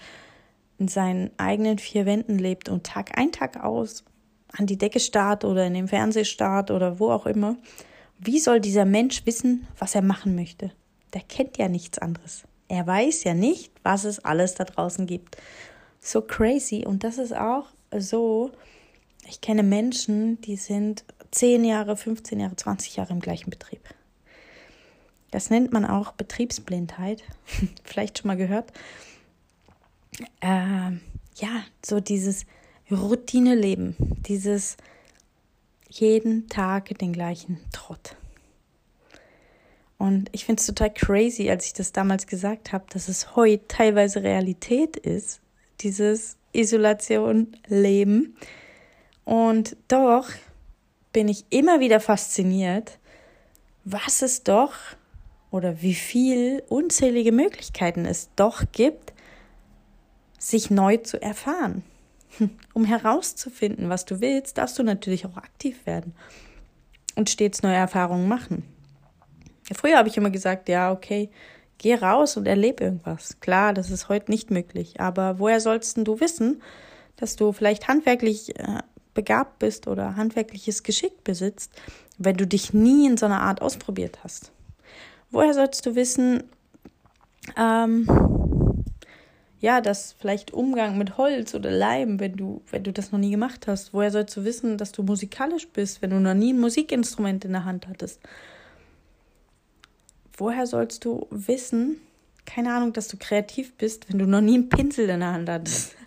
in 0.78 0.88
seinen 0.88 1.32
eigenen 1.38 1.78
vier 1.78 2.06
Wänden 2.06 2.38
lebt 2.38 2.70
und 2.70 2.86
Tag 2.86 3.18
ein, 3.18 3.32
Tag 3.32 3.64
aus 3.64 4.04
an 4.56 4.68
die 4.68 4.78
Decke 4.78 5.00
starrt 5.00 5.46
oder 5.46 5.66
in 5.66 5.74
den 5.74 5.88
Fernseher 5.88 6.26
starrt 6.26 6.72
oder 6.72 7.00
wo 7.00 7.10
auch 7.10 7.26
immer. 7.26 7.58
Wie 8.20 8.40
soll 8.40 8.60
dieser 8.60 8.86
Mensch 8.86 9.26
wissen, 9.26 9.68
was 9.78 9.96
er 9.96 10.02
machen 10.02 10.36
möchte? 10.36 10.72
Der 11.14 11.22
kennt 11.22 11.58
ja 11.58 11.68
nichts 11.68 11.98
anderes. 11.98 12.44
Er 12.68 12.86
weiß 12.88 13.24
ja 13.24 13.34
nicht, 13.34 13.72
was 13.84 14.04
es 14.04 14.20
alles 14.20 14.56
da 14.56 14.64
draußen 14.64 15.06
gibt. 15.06 15.38
So 16.00 16.22
crazy. 16.22 16.86
Und 16.86 17.04
das 17.04 17.18
ist 17.18 17.36
auch 17.36 17.68
so, 17.98 18.52
ich 19.28 19.42
kenne 19.42 19.64
Menschen, 19.64 20.40
die 20.42 20.56
sind 20.56 21.04
10 21.32 21.66
Jahre, 21.66 21.98
15 21.98 22.40
Jahre, 22.40 22.56
20 22.56 22.96
Jahre 22.96 23.14
im 23.14 23.20
gleichen 23.20 23.50
Betrieb. 23.50 23.82
Das 25.34 25.50
nennt 25.50 25.74
man 25.74 25.84
auch 25.84 26.12
Betriebsblindheit. 26.12 27.24
Vielleicht 27.84 28.20
schon 28.20 28.28
mal 28.28 28.38
gehört. 28.38 28.72
Äh, 30.42 30.92
ja, 31.38 31.64
so 31.84 32.00
dieses 32.00 32.46
Routineleben, 32.92 33.96
dieses 34.28 34.78
jeden 35.90 36.50
Tag 36.50 36.96
den 37.00 37.14
gleichen 37.14 37.60
Trott. 37.72 38.16
Und 39.98 40.30
ich 40.34 40.46
finde 40.46 40.60
es 40.60 40.68
total 40.68 40.94
crazy, 40.94 41.50
als 41.50 41.66
ich 41.66 41.74
das 41.74 41.94
damals 41.94 42.28
gesagt 42.28 42.72
habe, 42.72 42.86
dass 42.92 43.08
es 43.08 43.36
heute 43.36 43.68
teilweise 43.68 44.22
Realität 44.22 44.98
ist, 44.98 45.42
dieses 45.82 46.38
Isolation-Leben. 46.52 48.38
Und 49.26 49.78
doch 49.88 50.30
bin 51.12 51.28
ich 51.28 51.46
immer 51.50 51.80
wieder 51.80 52.00
fasziniert, 52.00 53.00
was 53.84 54.22
es 54.22 54.44
doch 54.44 54.76
oder 55.54 55.84
wie 55.84 55.94
viel 55.94 56.64
unzählige 56.68 57.32
Möglichkeiten 57.32 58.06
es 58.06 58.32
doch 58.36 58.64
gibt, 58.72 59.14
sich 60.40 60.72
neu 60.72 60.98
zu 60.98 61.22
erfahren. 61.22 61.84
Um 62.74 62.86
herauszufinden, 62.86 63.88
was 63.88 64.06
du 64.06 64.20
willst, 64.20 64.58
darfst 64.58 64.80
du 64.80 64.84
natürlich 64.84 65.28
auch 65.28 65.38
aktiv 65.38 65.86
werden 65.86 66.16
und 67.16 67.30
stets 67.30 67.62
neue 67.62 67.76
Erfahrungen 67.76 68.28
machen. 68.28 68.64
Früher 69.72 70.00
habe 70.00 70.10
ich 70.10 70.18
immer 70.18 70.32
gesagt, 70.32 70.70
ja, 70.70 70.92
okay, 70.92 71.30
geh 71.78 71.94
raus 71.94 72.36
und 72.36 72.48
erlebe 72.48 72.84
irgendwas. 72.84 73.40
Klar, 73.40 73.76
das 73.76 73.92
ist 73.92 74.10
heute 74.10 74.32
nicht 74.32 74.50
möglich, 74.50 75.00
aber 75.00 75.38
woher 75.38 75.60
sollst 75.60 75.98
du 75.98 76.20
wissen, 76.20 76.64
dass 77.16 77.36
du 77.36 77.52
vielleicht 77.52 77.88
handwerklich 77.88 78.60
äh, 78.60 78.80
begabt 79.14 79.60
bist 79.60 79.88
oder 79.88 80.16
handwerkliches 80.16 80.82
Geschick 80.82 81.24
besitzt, 81.24 81.72
wenn 82.18 82.38
du 82.38 82.48
dich 82.48 82.74
nie 82.74 83.06
in 83.06 83.18
so 83.18 83.28
einer 83.28 83.42
Art 83.42 83.62
ausprobiert 83.62 84.24
hast? 84.24 84.53
Woher 85.34 85.56
sollst 85.56 85.84
du 85.88 85.96
wissen, 85.96 86.44
ähm, 87.58 88.08
ja, 89.60 89.82
dass 89.82 90.14
vielleicht 90.14 90.54
Umgang 90.54 91.00
mit 91.00 91.18
Holz 91.18 91.56
oder 91.56 91.72
Leim, 91.72 92.20
wenn 92.20 92.36
du, 92.36 92.62
wenn 92.70 92.84
du 92.84 92.94
das 92.94 93.12
noch 93.12 93.18
nie 93.18 93.32
gemacht 93.32 93.66
hast, 93.66 93.96
woher 93.96 94.12
sollst 94.12 94.38
du 94.38 94.44
wissen, 94.44 94.78
dass 94.78 94.92
du 94.92 95.02
musikalisch 95.02 95.68
bist, 95.70 96.04
wenn 96.04 96.12
du 96.12 96.20
noch 96.20 96.36
nie 96.36 96.54
ein 96.54 96.60
Musikinstrument 96.60 97.46
in 97.46 97.54
der 97.54 97.66
Hand 97.66 97.88
hattest? 97.88 98.20
Woher 100.38 100.68
sollst 100.68 101.04
du 101.04 101.26
wissen, 101.32 102.00
keine 102.46 102.72
Ahnung, 102.72 102.94
dass 102.94 103.08
du 103.08 103.18
kreativ 103.18 103.74
bist, 103.74 104.12
wenn 104.12 104.20
du 104.20 104.28
noch 104.28 104.42
nie 104.42 104.54
einen 104.54 104.70
Pinsel 104.70 105.10
in 105.10 105.22
der 105.22 105.34
Hand 105.34 105.50
hattest? 105.50 105.96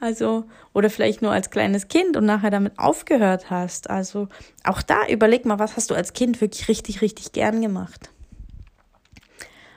Also, 0.00 0.44
oder 0.74 0.90
vielleicht 0.90 1.22
nur 1.22 1.32
als 1.32 1.48
kleines 1.48 1.88
Kind 1.88 2.18
und 2.18 2.26
nachher 2.26 2.50
damit 2.50 2.78
aufgehört 2.78 3.48
hast. 3.48 3.88
Also, 3.88 4.28
auch 4.62 4.82
da 4.82 5.06
überleg 5.06 5.46
mal, 5.46 5.58
was 5.58 5.76
hast 5.76 5.90
du 5.90 5.94
als 5.94 6.12
Kind 6.12 6.42
wirklich 6.42 6.68
richtig, 6.68 7.00
richtig 7.00 7.32
gern 7.32 7.62
gemacht? 7.62 8.10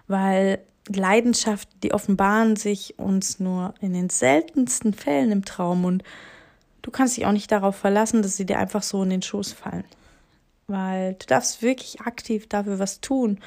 Weil 0.07 0.59
Leidenschaften, 0.87 1.79
die 1.81 1.93
offenbaren 1.93 2.55
sich 2.55 2.97
uns 2.97 3.39
nur 3.39 3.73
in 3.81 3.93
den 3.93 4.09
seltensten 4.09 4.93
Fällen 4.93 5.31
im 5.31 5.45
Traum 5.45 5.85
und 5.85 6.03
du 6.81 6.91
kannst 6.91 7.17
dich 7.17 7.25
auch 7.25 7.31
nicht 7.33 7.51
darauf 7.51 7.75
verlassen, 7.75 8.21
dass 8.21 8.37
sie 8.37 8.45
dir 8.45 8.59
einfach 8.59 8.83
so 8.83 9.03
in 9.03 9.09
den 9.09 9.21
Schoß 9.21 9.51
fallen. 9.53 9.83
weil 10.67 11.13
du 11.13 11.25
darfst 11.27 11.61
wirklich 11.61 12.01
aktiv 12.01 12.47
dafür 12.47 12.77
was 12.79 12.99
tun 12.99 13.39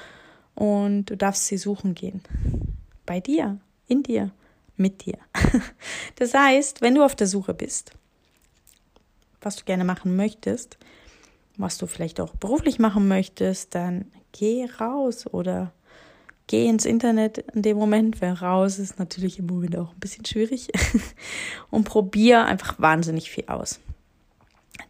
und 0.55 1.07
du 1.07 1.17
darfst 1.17 1.47
sie 1.47 1.59
suchen 1.59 1.95
gehen. 1.95 2.23
Bei 3.05 3.21
dir, 3.21 3.59
in 3.87 4.03
dir, 4.03 4.31
mit 4.77 5.05
dir. 5.05 5.19
Das 6.17 6.35
heißt, 6.35 6.83
wenn 6.83 6.95
du 6.95 7.03
auf 7.03 7.17
der 7.17 7.27
Suche 7.27 7.55
bist, 7.55 7.93
was 9.41 9.57
du 9.57 9.65
gerne 9.65 9.85
machen 9.85 10.17
möchtest, 10.17 10.79
was 11.57 11.79
du 11.79 11.87
vielleicht 11.87 12.21
auch 12.21 12.35
beruflich 12.35 12.79
machen 12.79 13.09
möchtest, 13.09 13.75
dann 13.75 14.11
geh 14.33 14.67
raus 14.79 15.27
oder 15.27 15.73
geh 16.51 16.67
ins 16.67 16.85
Internet 16.85 17.39
in 17.55 17.63
dem 17.63 17.77
Moment. 17.77 18.21
Wer 18.21 18.43
raus 18.43 18.81
ist, 18.81 18.99
natürlich 18.99 19.39
im 19.39 19.47
Moment 19.47 19.77
auch 19.77 19.93
ein 19.93 20.01
bisschen 20.01 20.25
schwierig. 20.25 20.67
Und 21.71 21.85
probier 21.85 22.45
einfach 22.45 22.81
wahnsinnig 22.81 23.31
viel 23.31 23.45
aus. 23.47 23.79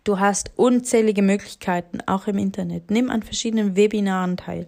Du 0.02 0.18
hast 0.18 0.52
unzählige 0.56 1.20
Möglichkeiten, 1.20 1.98
auch 2.06 2.26
im 2.26 2.38
Internet. 2.38 2.90
Nimm 2.90 3.10
an 3.10 3.22
verschiedenen 3.22 3.76
Webinaren 3.76 4.38
teil. 4.38 4.66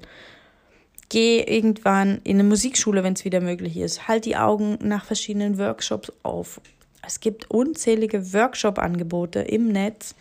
Geh 1.09 1.41
irgendwann 1.41 2.21
in 2.25 2.37
eine 2.37 2.45
Musikschule, 2.45 3.03
wenn 3.03 3.15
es 3.15 3.25
wieder 3.25 3.41
möglich 3.41 3.79
ist. 3.79 4.07
Halt 4.07 4.27
die 4.27 4.37
Augen 4.37 4.79
nach 4.83 5.07
verschiedenen 5.07 5.57
Workshops 5.57 6.13
auf. 6.23 6.61
Es 7.07 7.21
gibt 7.21 7.51
unzählige 7.51 8.35
Workshop-Angebote 8.35 9.41
im 9.41 9.69
Netz 9.69 10.15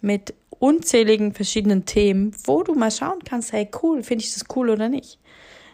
mit 0.00 0.34
unzähligen 0.58 1.32
verschiedenen 1.32 1.84
Themen, 1.84 2.34
wo 2.42 2.64
du 2.64 2.74
mal 2.74 2.90
schauen 2.90 3.22
kannst, 3.24 3.52
hey 3.52 3.68
cool, 3.84 4.02
finde 4.02 4.24
ich 4.24 4.34
das 4.34 4.44
cool 4.56 4.70
oder 4.70 4.88
nicht. 4.88 5.20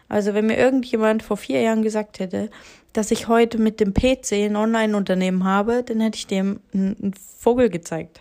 Also 0.09 0.35
wenn 0.35 0.47
mir 0.47 0.57
irgendjemand 0.57 1.23
vor 1.23 1.37
vier 1.37 1.61
Jahren 1.63 1.83
gesagt 1.83 2.19
hätte, 2.19 2.51
dass 2.93 3.11
ich 3.11 3.29
heute 3.29 3.59
mit 3.59 3.81
dem 3.81 3.95
PC 3.95 4.33
ein 4.33 4.57
Online-Unternehmen 4.57 5.45
habe, 5.45 5.83
dann 5.83 6.01
hätte 6.01 6.17
ich 6.17 6.27
dem 6.27 6.61
einen 6.73 7.15
Vogel 7.39 7.71
gezeigt. 7.71 8.21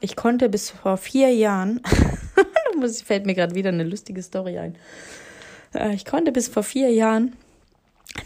Ich 0.00 0.16
konnte 0.16 0.48
bis 0.48 0.70
vor 0.70 0.96
vier 0.96 1.34
Jahren, 1.34 1.80
muss, 2.78 3.02
fällt 3.02 3.26
mir 3.26 3.34
gerade 3.34 3.54
wieder 3.54 3.70
eine 3.70 3.84
lustige 3.84 4.22
Story 4.22 4.58
ein. 4.58 4.76
Äh, 5.74 5.94
ich 5.94 6.04
konnte 6.04 6.32
bis 6.32 6.48
vor 6.48 6.62
vier 6.62 6.90
Jahren 6.90 7.34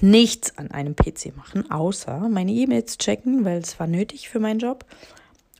nichts 0.00 0.56
an 0.58 0.70
einem 0.70 0.94
PC 0.94 1.36
machen, 1.36 1.70
außer 1.70 2.28
meine 2.28 2.52
E-Mails 2.52 2.98
checken, 2.98 3.44
weil 3.44 3.58
es 3.58 3.78
war 3.80 3.86
nötig 3.86 4.28
für 4.28 4.38
meinen 4.38 4.60
Job. 4.60 4.84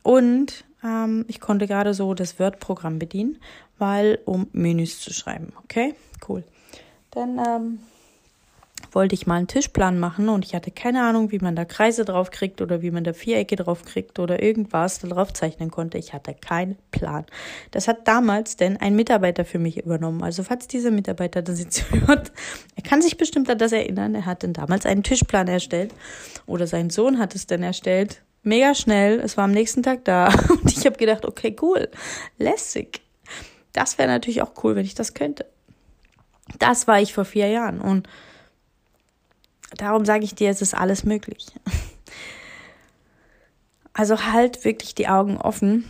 Und 0.03 0.65
ähm, 0.83 1.25
ich 1.27 1.39
konnte 1.39 1.67
gerade 1.67 1.93
so 1.93 2.13
das 2.13 2.39
Word-Programm 2.39 2.99
bedienen, 2.99 3.39
weil 3.77 4.19
um 4.25 4.47
Menüs 4.53 4.99
zu 4.99 5.13
schreiben. 5.13 5.53
Okay, 5.63 5.95
cool. 6.27 6.43
Dann 7.13 7.39
ähm, 7.39 7.79
wollte 8.91 9.15
ich 9.15 9.27
mal 9.27 9.35
einen 9.35 9.47
Tischplan 9.47 9.99
machen 9.99 10.29
und 10.29 10.45
ich 10.45 10.55
hatte 10.55 10.71
keine 10.71 11.03
Ahnung, 11.03 11.31
wie 11.31 11.39
man 11.39 11.55
da 11.55 11.65
Kreise 11.65 12.05
drauf 12.05 12.31
kriegt 12.31 12.61
oder 12.61 12.81
wie 12.81 12.91
man 12.91 13.03
da 13.03 13.13
Vierecke 13.13 13.55
drauf 13.55 13.85
kriegt 13.85 14.19
oder 14.19 14.41
irgendwas 14.41 14.99
da 14.99 15.07
drauf 15.07 15.33
zeichnen 15.33 15.71
konnte. 15.71 15.97
Ich 15.97 16.13
hatte 16.13 16.33
keinen 16.33 16.77
Plan. 16.91 17.25
Das 17.71 17.87
hat 17.87 18.07
damals 18.07 18.55
denn 18.55 18.77
ein 18.77 18.95
Mitarbeiter 18.95 19.45
für 19.45 19.59
mich 19.59 19.77
übernommen. 19.77 20.23
Also 20.23 20.43
falls 20.43 20.67
dieser 20.67 20.91
Mitarbeiter 20.91 21.41
das 21.41 21.59
jetzt 21.59 21.85
hört, 22.07 22.31
er 22.75 22.83
kann 22.83 23.01
sich 23.01 23.17
bestimmt 23.17 23.49
an 23.49 23.57
das 23.57 23.71
erinnern. 23.71 24.15
Er 24.15 24.25
hat 24.25 24.43
denn 24.43 24.53
damals 24.53 24.85
einen 24.85 25.03
Tischplan 25.03 25.47
erstellt 25.47 25.93
oder 26.45 26.67
sein 26.67 26.89
Sohn 26.89 27.19
hat 27.19 27.35
es 27.35 27.47
dann 27.47 27.63
erstellt. 27.63 28.21
Mega 28.43 28.75
schnell. 28.75 29.19
Es 29.19 29.37
war 29.37 29.45
am 29.45 29.51
nächsten 29.51 29.83
Tag 29.83 30.03
da 30.05 30.27
und 30.49 30.71
ich 30.71 30.85
habe 30.85 30.97
gedacht, 30.97 31.25
okay, 31.25 31.55
cool, 31.61 31.89
lässig. 32.37 33.01
Das 33.71 33.97
wäre 33.97 34.09
natürlich 34.09 34.41
auch 34.41 34.51
cool, 34.63 34.75
wenn 34.75 34.85
ich 34.85 34.93
das 34.93 35.13
könnte. 35.13 35.45
Das 36.59 36.87
war 36.87 36.99
ich 36.99 37.13
vor 37.13 37.25
vier 37.25 37.47
Jahren 37.47 37.79
und 37.81 38.07
Darum 39.77 40.05
sage 40.05 40.23
ich 40.23 40.35
dir, 40.35 40.49
es 40.49 40.61
ist 40.61 40.73
alles 40.73 41.03
möglich. 41.03 41.47
Also 43.95 44.25
halt 44.25 44.65
wirklich 44.65 44.95
die 44.95 45.07
Augen 45.07 45.37
offen. 45.37 45.85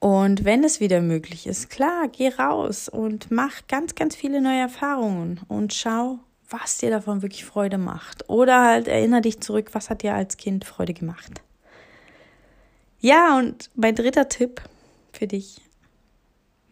Und 0.00 0.44
wenn 0.44 0.62
es 0.62 0.80
wieder 0.80 1.00
möglich 1.00 1.46
ist, 1.46 1.70
klar, 1.70 2.08
geh 2.12 2.28
raus 2.28 2.90
und 2.90 3.30
mach 3.30 3.66
ganz, 3.68 3.94
ganz 3.94 4.14
viele 4.14 4.42
neue 4.42 4.60
Erfahrungen 4.60 5.40
und 5.48 5.72
schau, 5.72 6.18
was 6.50 6.76
dir 6.76 6.90
davon 6.90 7.22
wirklich 7.22 7.46
Freude 7.46 7.78
macht. 7.78 8.28
Oder 8.28 8.62
halt 8.62 8.86
erinnere 8.86 9.22
dich 9.22 9.40
zurück, 9.40 9.70
was 9.72 9.88
hat 9.88 10.02
dir 10.02 10.14
als 10.14 10.36
Kind 10.36 10.66
Freude 10.66 10.92
gemacht. 10.92 11.40
Ja, 13.00 13.38
und 13.38 13.70
mein 13.74 13.94
dritter 13.94 14.28
Tipp 14.28 14.60
für 15.14 15.26
dich. 15.26 15.62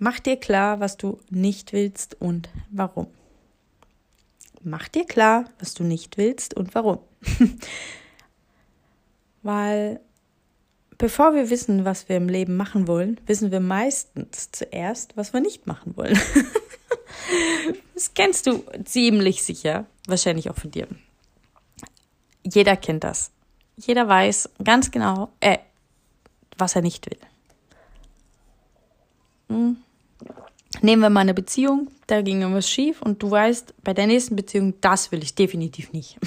Mach 0.02 0.18
dir 0.18 0.36
klar, 0.36 0.80
was 0.80 0.96
du 0.96 1.20
nicht 1.30 1.72
willst 1.72 2.20
und 2.20 2.48
warum 2.70 3.06
mach 4.64 4.88
dir 4.88 5.04
klar, 5.04 5.44
was 5.58 5.74
du 5.74 5.84
nicht 5.84 6.16
willst 6.16 6.54
und 6.54 6.74
warum. 6.74 6.98
Weil 9.42 10.00
bevor 10.98 11.34
wir 11.34 11.50
wissen, 11.50 11.84
was 11.84 12.08
wir 12.08 12.16
im 12.16 12.28
Leben 12.28 12.56
machen 12.56 12.86
wollen, 12.86 13.20
wissen 13.26 13.50
wir 13.50 13.60
meistens 13.60 14.50
zuerst, 14.52 15.16
was 15.16 15.32
wir 15.32 15.40
nicht 15.40 15.66
machen 15.66 15.96
wollen. 15.96 16.18
das 17.94 18.14
kennst 18.14 18.46
du 18.46 18.64
ziemlich 18.84 19.42
sicher, 19.42 19.86
wahrscheinlich 20.06 20.48
auch 20.50 20.56
von 20.56 20.70
dir. 20.70 20.86
Jeder 22.44 22.76
kennt 22.76 23.04
das. 23.04 23.30
Jeder 23.76 24.06
weiß 24.06 24.50
ganz 24.62 24.90
genau, 24.90 25.30
äh, 25.40 25.58
was 26.56 26.76
er 26.76 26.82
nicht 26.82 27.08
will. 27.10 27.18
Hm. 29.48 29.76
Nehmen 30.82 31.02
wir 31.02 31.10
mal 31.10 31.20
eine 31.20 31.32
Beziehung, 31.32 31.92
da 32.08 32.22
ging 32.22 32.40
irgendwas 32.40 32.68
schief 32.68 33.02
und 33.02 33.22
du 33.22 33.30
weißt, 33.30 33.72
bei 33.84 33.94
der 33.94 34.08
nächsten 34.08 34.34
Beziehung, 34.34 34.74
das 34.80 35.12
will 35.12 35.22
ich 35.22 35.36
definitiv 35.36 35.92
nicht. 35.92 36.18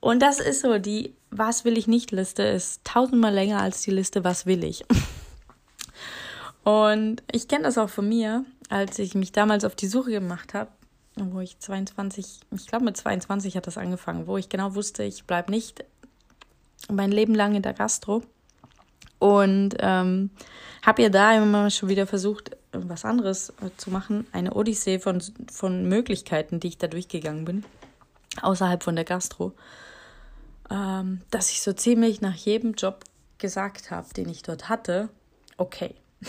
und 0.00 0.20
das 0.20 0.38
ist 0.38 0.60
so, 0.60 0.78
die 0.78 1.14
Was 1.30 1.64
will 1.64 1.78
ich 1.78 1.86
nicht 1.86 2.12
Liste 2.12 2.42
ist 2.42 2.84
tausendmal 2.84 3.32
länger 3.32 3.62
als 3.62 3.80
die 3.80 3.90
Liste 3.90 4.22
Was 4.22 4.44
will 4.44 4.64
ich. 4.64 4.84
und 6.62 7.22
ich 7.32 7.48
kenne 7.48 7.64
das 7.64 7.78
auch 7.78 7.88
von 7.88 8.06
mir, 8.06 8.44
als 8.68 8.98
ich 8.98 9.14
mich 9.14 9.32
damals 9.32 9.64
auf 9.64 9.74
die 9.74 9.88
Suche 9.88 10.10
gemacht 10.10 10.52
habe, 10.52 10.70
wo 11.16 11.40
ich 11.40 11.58
22, 11.58 12.40
ich 12.50 12.66
glaube 12.66 12.84
mit 12.84 12.98
22 12.98 13.56
hat 13.56 13.66
das 13.66 13.78
angefangen, 13.78 14.26
wo 14.26 14.36
ich 14.36 14.50
genau 14.50 14.74
wusste, 14.74 15.04
ich 15.04 15.24
bleibe 15.24 15.50
nicht 15.50 15.86
mein 16.90 17.10
Leben 17.10 17.34
lang 17.34 17.54
in 17.54 17.62
der 17.62 17.72
Gastro 17.72 18.22
und 19.18 19.76
ähm, 19.78 20.30
habe 20.84 21.02
ja 21.02 21.08
da 21.08 21.36
immer 21.36 21.70
schon 21.70 21.88
wieder 21.88 22.06
versucht, 22.06 22.56
was 22.72 23.04
anderes 23.04 23.50
äh, 23.60 23.70
zu 23.76 23.90
machen. 23.90 24.26
Eine 24.32 24.54
Odyssee 24.54 24.98
von, 24.98 25.22
von 25.50 25.88
Möglichkeiten, 25.88 26.60
die 26.60 26.68
ich 26.68 26.78
da 26.78 26.86
durchgegangen 26.86 27.44
bin, 27.44 27.64
außerhalb 28.42 28.82
von 28.82 28.94
der 28.96 29.04
Gastro. 29.04 29.52
Ähm, 30.70 31.22
dass 31.30 31.50
ich 31.50 31.62
so 31.62 31.72
ziemlich 31.72 32.20
nach 32.20 32.34
jedem 32.34 32.74
Job 32.74 33.04
gesagt 33.38 33.90
habe, 33.90 34.12
den 34.14 34.28
ich 34.28 34.42
dort 34.42 34.68
hatte, 34.68 35.08
okay. 35.56 35.94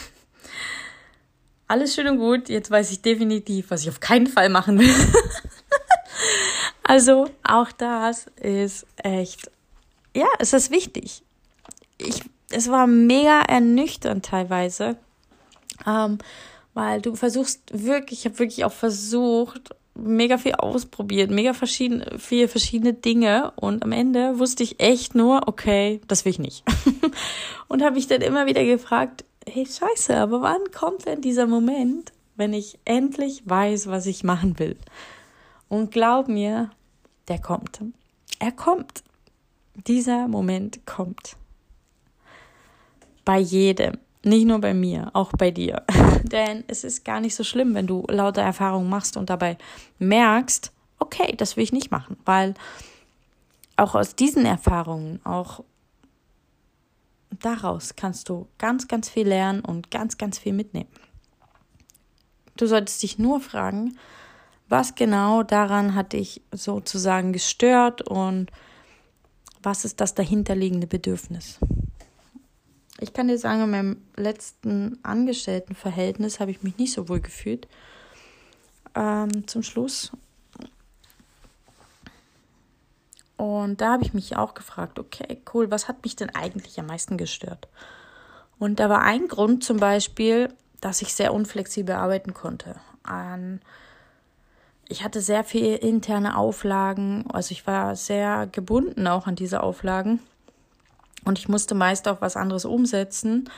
Alles 1.68 1.96
schön 1.96 2.08
und 2.08 2.18
gut, 2.18 2.50
jetzt 2.50 2.72
weiß 2.72 2.92
ich 2.92 3.02
definitiv, 3.02 3.72
was 3.72 3.82
ich 3.82 3.90
auf 3.90 4.00
keinen 4.00 4.28
Fall 4.28 4.50
machen 4.50 4.80
will. 4.80 4.96
also 6.84 7.30
auch 7.44 7.72
das 7.72 8.28
ist 8.38 8.86
echt, 8.98 9.52
ja, 10.16 10.28
es 10.40 10.54
ist 10.54 10.72
wichtig. 10.72 11.24
Ich 11.98 12.24
es 12.50 12.70
war 12.70 12.88
mega 12.88 13.42
ernüchternd 13.42 14.26
teilweise, 14.26 14.98
ähm, 15.86 16.18
weil 16.74 17.02
du 17.02 17.16
versuchst 17.16 17.62
wirklich, 17.74 18.20
ich 18.20 18.26
habe 18.26 18.40
wirklich 18.40 18.66
auch 18.66 18.72
versucht, 18.72 19.76
mega 19.96 20.38
viel 20.38 20.54
ausprobiert, 20.54 21.32
mega 21.32 21.54
verschiedene, 21.54 22.18
viele 22.20 22.48
verschiedene 22.48 22.94
Dinge 22.94 23.52
und 23.56 23.84
am 23.84 23.92
Ende 23.92 24.40
wusste 24.40 24.64
ich 24.64 24.80
echt 24.80 25.16
nur, 25.16 25.48
okay, 25.48 26.02
das 26.08 26.24
will 26.24 26.32
ich 26.32 26.40
nicht. 26.40 26.64
und 27.68 27.84
habe 27.84 27.96
mich 27.96 28.08
dann 28.08 28.22
immer 28.22 28.46
wieder 28.46 28.64
gefragt, 28.64 29.26
hey 29.48 29.66
Scheiße, 29.66 30.16
aber 30.16 30.42
wann 30.42 30.72
kommt 30.72 31.06
denn 31.06 31.22
dieser 31.22 31.48
Moment, 31.48 32.12
wenn 32.36 32.54
ich 32.54 32.78
endlich 32.86 33.42
weiß, 33.46 33.88
was 33.88 34.06
ich 34.06 34.24
machen 34.24 34.60
will? 34.60 34.78
Und 35.68 35.92
glaub 35.92 36.28
mir, 36.28 36.70
der 37.28 37.40
kommt. 37.40 37.82
Er 38.40 38.52
kommt. 38.52 39.04
Dieser 39.88 40.28
Moment 40.28 40.86
kommt 40.86 41.36
bei 43.28 43.40
jedem. 43.40 43.98
Nicht 44.24 44.48
nur 44.48 44.60
bei 44.60 44.74
mir, 44.74 45.12
auch 45.12 45.34
bei 45.34 45.52
dir. 45.52 45.84
Denn 46.24 46.64
es 46.68 46.86
ist 46.86 47.04
gar 47.04 47.20
nicht 47.20 47.36
so 47.36 47.44
schlimm, 47.44 47.76
wenn 47.76 47.86
du 47.86 48.06
lauter 48.08 48.42
Erfahrungen 48.42 48.90
machst 48.90 49.18
und 49.18 49.30
dabei 49.30 49.58
merkst, 50.00 50.72
okay, 50.98 51.36
das 51.36 51.58
will 51.58 51.66
ich 51.66 51.74
nicht 51.74 51.92
machen, 51.92 52.16
weil 52.24 52.54
auch 53.76 53.96
aus 53.96 54.16
diesen 54.16 54.46
Erfahrungen, 54.46 55.20
auch 55.26 55.62
daraus 57.32 57.98
kannst 57.98 58.30
du 58.30 58.48
ganz, 58.58 58.88
ganz 58.88 59.10
viel 59.10 59.28
lernen 59.28 59.60
und 59.60 59.92
ganz, 59.92 60.18
ganz 60.18 60.40
viel 60.40 60.54
mitnehmen. 60.54 60.90
Du 62.56 62.66
solltest 62.66 63.04
dich 63.04 63.20
nur 63.20 63.42
fragen, 63.42 63.98
was 64.70 64.96
genau 64.96 65.44
daran 65.44 65.96
hat 65.96 66.14
dich 66.14 66.42
sozusagen 66.54 67.34
gestört 67.34 68.02
und 68.04 68.52
was 69.62 69.84
ist 69.84 70.00
das 70.00 70.16
dahinterliegende 70.16 70.88
Bedürfnis. 70.88 71.60
Ich 73.00 73.14
kann 73.14 73.28
dir 73.28 73.38
sagen, 73.38 73.64
in 73.64 73.70
meinem 73.70 74.02
letzten 74.16 75.00
Angestelltenverhältnis 75.04 76.40
habe 76.40 76.52
ich 76.52 76.64
mich 76.64 76.78
nicht 76.78 76.94
so 76.94 77.10
wohl 77.10 77.20
gefühlt. 77.20 77.68
Ähm, 78.96 79.48
zum 79.48 79.62
Schluss. 79.62 80.12
Und 83.36 83.82
da 83.82 83.94
habe 83.94 84.04
ich 84.04 84.16
mich 84.16 84.36
auch 84.36 84.56
gefragt, 84.56 84.98
okay, 84.98 85.40
cool, 85.54 85.70
was 85.70 85.88
hat 85.88 86.04
mich 86.04 86.16
denn 86.16 86.32
eigentlich 86.34 86.80
am 86.80 86.88
meisten 86.88 87.18
gestört? 87.18 87.68
Und 88.58 88.80
da 88.80 88.90
war 88.90 89.04
ein 89.04 89.28
Grund 89.28 89.64
zum 89.64 89.78
Beispiel, 89.78 90.52
dass 90.82 91.04
ich 91.04 91.14
sehr 91.14 91.34
unflexibel 91.34 91.94
arbeiten 91.94 92.34
konnte. 92.34 92.76
An 93.04 93.62
ich 94.90 95.04
hatte 95.04 95.22
sehr 95.22 95.44
viele 95.44 95.76
interne 95.76 96.38
Auflagen, 96.38 97.26
also 97.30 97.52
ich 97.52 97.68
war 97.68 97.96
sehr 97.98 98.48
gebunden 98.48 99.06
auch 99.06 99.28
an 99.28 99.36
diese 99.36 99.62
Auflagen 99.62 100.22
und 101.26 101.40
ich 101.40 101.48
musste 101.48 101.76
meist 101.76 102.08
auch 102.08 102.22
was 102.22 102.36
anderes 102.36 102.66
umsetzen 102.66 103.50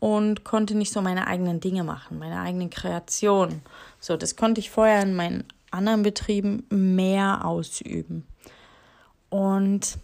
und 0.00 0.44
konnte 0.44 0.76
nicht 0.76 0.92
so 0.92 1.02
meine 1.02 1.26
eigenen 1.26 1.60
Dinge 1.60 1.84
machen, 1.84 2.18
meine 2.18 2.40
eigenen 2.40 2.70
Kreationen. 2.70 3.62
So, 4.00 4.16
das 4.16 4.36
konnte 4.36 4.60
ich 4.60 4.70
vorher 4.70 5.02
in 5.02 5.14
meinen 5.14 5.44
anderen 5.70 6.02
Betrieben 6.02 6.64
mehr 6.70 7.44
ausüben. 7.44 8.26
Und 9.28 9.98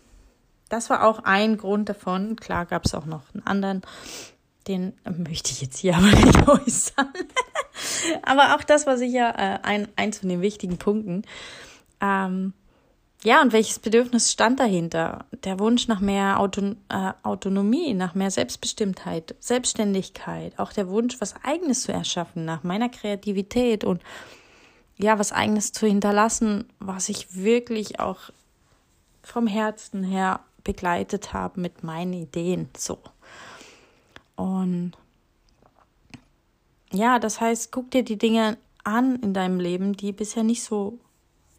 das 0.69 0.91
war 0.91 1.05
auch 1.05 1.21
ein 1.25 1.57
Grund 1.57 1.89
davon. 1.89 2.37
Klar 2.37 2.67
gab 2.67 2.85
es 2.85 2.95
auch 2.95 3.07
noch 3.07 3.23
einen 3.33 3.47
anderen, 3.47 3.83
den 4.67 4.95
möchte 5.05 5.53
ich 5.53 5.61
jetzt 5.61 5.79
hier 5.79 5.97
aber 5.97 6.07
nicht 6.25 6.49
äußern. 6.49 7.13
aber 8.23 8.57
auch 8.57 8.65
das 8.65 8.87
war 8.87 8.97
sicher 8.97 9.35
äh, 9.39 9.59
ein, 9.63 9.89
eins 9.97 10.19
von 10.19 10.29
den 10.29 10.41
wichtigen 10.41 10.79
Punkten. 10.79 11.23
Ähm, 12.01 12.53
ja, 13.25 13.41
und 13.41 13.55
welches 13.55 13.79
Bedürfnis 13.79 14.31
stand 14.31 14.61
dahinter? 14.61 15.25
Der 15.45 15.59
Wunsch 15.59 15.89
nach 15.89 16.01
mehr 16.01 16.39
Auto, 16.39 16.75
äh, 16.91 17.13
Autonomie, 17.23 17.95
nach 17.95 18.15
mehr 18.15 18.31
Selbstbestimmtheit, 18.31 19.35
Selbstständigkeit, 19.41 20.59
auch 20.59 20.75
der 20.75 20.91
Wunsch, 20.91 21.19
was 21.23 21.35
Eigenes 21.43 21.85
zu 21.85 21.93
erschaffen, 21.93 22.45
nach 22.45 22.65
meiner 22.65 22.91
Kreativität 22.91 23.83
und 23.83 24.03
ja, 24.99 25.19
was 25.19 25.33
Eigenes 25.33 25.73
zu 25.73 25.87
hinterlassen, 25.87 26.67
was 26.81 27.09
ich 27.09 27.35
wirklich 27.35 27.99
auch 27.99 28.31
vom 29.23 29.47
Herzen 29.47 30.05
her 30.05 30.41
begleitet 30.63 31.33
habe 31.33 31.63
mit 31.63 31.83
meinen 31.83 32.13
Ideen. 32.13 32.69
So. 32.77 32.99
Und 34.37 34.93
ja, 36.93 37.19
das 37.19 37.41
heißt, 37.41 37.73
guck 37.73 37.91
dir 37.91 38.03
die 38.03 38.19
Dinge 38.19 38.59
an 38.85 39.17
in 39.17 39.33
deinem 39.33 39.61
Leben, 39.61 39.97
die 39.97 40.13
bisher 40.13 40.43
nicht 40.43 40.63
so 40.63 40.99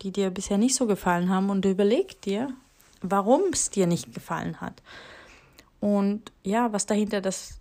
die 0.01 0.11
dir 0.11 0.29
bisher 0.29 0.57
nicht 0.57 0.75
so 0.75 0.87
gefallen 0.87 1.29
haben 1.29 1.49
und 1.49 1.65
überleg 1.65 2.21
dir, 2.21 2.53
warum 3.01 3.41
es 3.51 3.69
dir 3.69 3.87
nicht 3.87 4.13
gefallen 4.13 4.61
hat. 4.61 4.81
Und 5.79 6.31
ja, 6.43 6.73
was 6.73 6.85
dahinter 6.85 7.21
das, 7.21 7.59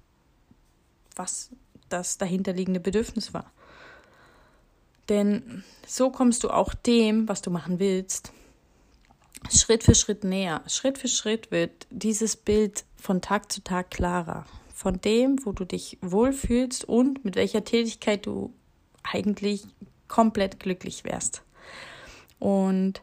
was 1.17 1.51
das 1.89 2.19
dahinterliegende 2.19 2.81
Bedürfnis 2.81 3.35
war. 3.35 3.51
Denn 5.09 5.65
so 5.87 6.11
kommst 6.11 6.45
du 6.45 6.51
auch 6.51 6.73
dem, 6.75 7.29
was 7.29 7.43
du 7.43 7.51
machen 7.51 7.79
willst, 7.79 8.33
Schritt 9.51 9.85
für 9.85 9.95
Schritt 9.95 10.25
näher. 10.25 10.63
Schritt 10.67 10.99
für 10.99 11.09
Schritt 11.09 11.51
wird 11.51 11.87
dieses 11.91 12.37
Bild 12.37 12.85
von 12.97 13.21
Tag 13.21 13.53
zu 13.53 13.63
Tag 13.63 13.91
klarer. 13.91 14.47
Von 14.75 15.01
dem, 15.01 15.45
wo 15.45 15.53
du 15.53 15.65
dich 15.65 15.99
wohlfühlst 16.01 16.85
und 16.85 17.25
mit 17.25 17.37
welcher 17.37 17.65
Tätigkeit 17.65 18.27
du 18.27 18.53
eigentlich 19.03 19.67
komplett 20.09 20.59
glücklich 20.61 21.05
wärst. 21.05 21.43
Und 22.45 23.01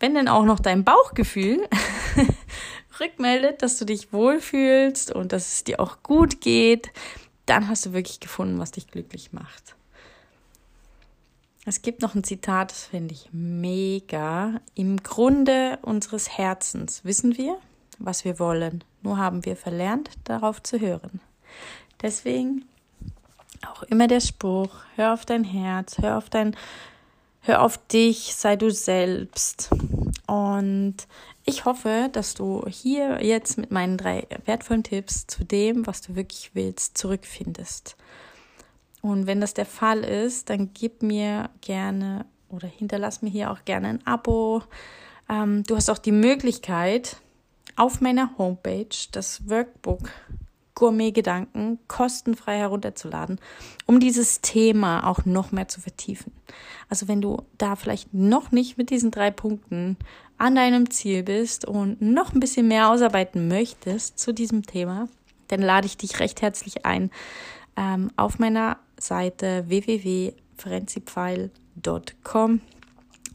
wenn 0.00 0.16
dann 0.16 0.26
auch 0.26 0.44
noch 0.44 0.58
dein 0.58 0.82
Bauchgefühl 0.82 1.68
rückmeldet, 3.00 3.62
dass 3.62 3.78
du 3.78 3.84
dich 3.84 4.12
wohlfühlst 4.12 5.12
und 5.12 5.30
dass 5.30 5.52
es 5.52 5.62
dir 5.62 5.78
auch 5.78 6.02
gut 6.02 6.40
geht, 6.40 6.90
dann 7.46 7.68
hast 7.68 7.86
du 7.86 7.92
wirklich 7.92 8.18
gefunden, 8.18 8.58
was 8.58 8.72
dich 8.72 8.88
glücklich 8.88 9.32
macht. 9.32 9.76
Es 11.64 11.82
gibt 11.82 12.02
noch 12.02 12.16
ein 12.16 12.24
Zitat, 12.24 12.72
das 12.72 12.86
finde 12.86 13.14
ich 13.14 13.28
mega. 13.30 14.60
Im 14.74 14.96
Grunde 14.96 15.78
unseres 15.82 16.36
Herzens 16.36 17.04
wissen 17.04 17.38
wir, 17.38 17.58
was 18.00 18.24
wir 18.24 18.40
wollen. 18.40 18.82
Nur 19.02 19.16
haben 19.16 19.44
wir 19.44 19.54
verlernt, 19.54 20.10
darauf 20.24 20.60
zu 20.60 20.80
hören. 20.80 21.20
Deswegen 22.02 22.64
auch 23.64 23.84
immer 23.84 24.08
der 24.08 24.18
Spruch, 24.18 24.74
hör 24.96 25.14
auf 25.14 25.24
dein 25.24 25.44
Herz, 25.44 25.98
hör 25.98 26.18
auf 26.18 26.28
dein 26.28 26.56
Hör 27.44 27.62
auf 27.62 27.76
dich, 27.88 28.36
sei 28.36 28.54
du 28.54 28.70
selbst. 28.70 29.68
Und 30.28 30.94
ich 31.44 31.64
hoffe, 31.64 32.08
dass 32.12 32.34
du 32.34 32.64
hier 32.68 33.20
jetzt 33.20 33.58
mit 33.58 33.72
meinen 33.72 33.98
drei 33.98 34.28
wertvollen 34.44 34.84
Tipps 34.84 35.26
zu 35.26 35.44
dem, 35.44 35.84
was 35.88 36.02
du 36.02 36.14
wirklich 36.14 36.52
willst, 36.54 36.96
zurückfindest. 36.96 37.96
Und 39.00 39.26
wenn 39.26 39.40
das 39.40 39.54
der 39.54 39.66
Fall 39.66 40.04
ist, 40.04 40.50
dann 40.50 40.70
gib 40.72 41.02
mir 41.02 41.50
gerne 41.60 42.26
oder 42.48 42.68
hinterlass 42.68 43.22
mir 43.22 43.30
hier 43.30 43.50
auch 43.50 43.64
gerne 43.64 43.88
ein 43.88 44.06
Abo. 44.06 44.62
Ähm, 45.28 45.64
du 45.64 45.74
hast 45.74 45.90
auch 45.90 45.98
die 45.98 46.12
Möglichkeit, 46.12 47.16
auf 47.74 48.00
meiner 48.00 48.38
Homepage 48.38 48.94
das 49.10 49.48
Workbook 49.48 50.10
Gourmet-Gedanken 50.82 51.78
kostenfrei 51.86 52.58
herunterzuladen, 52.58 53.38
um 53.86 54.00
dieses 54.00 54.40
Thema 54.40 55.06
auch 55.06 55.24
noch 55.24 55.52
mehr 55.52 55.68
zu 55.68 55.80
vertiefen. 55.80 56.32
Also 56.88 57.06
wenn 57.06 57.20
du 57.20 57.44
da 57.56 57.76
vielleicht 57.76 58.12
noch 58.12 58.50
nicht 58.50 58.78
mit 58.78 58.90
diesen 58.90 59.12
drei 59.12 59.30
Punkten 59.30 59.96
an 60.38 60.56
deinem 60.56 60.90
Ziel 60.90 61.22
bist 61.22 61.64
und 61.64 62.02
noch 62.02 62.34
ein 62.34 62.40
bisschen 62.40 62.66
mehr 62.66 62.90
ausarbeiten 62.90 63.46
möchtest 63.46 64.18
zu 64.18 64.34
diesem 64.34 64.64
Thema, 64.64 65.08
dann 65.46 65.62
lade 65.62 65.86
ich 65.86 65.96
dich 65.96 66.18
recht 66.18 66.42
herzlich 66.42 66.84
ein, 66.84 67.12
ähm, 67.76 68.10
auf 68.16 68.40
meiner 68.40 68.78
Seite 68.98 69.66
www.frenzipfeil.com 69.68 72.60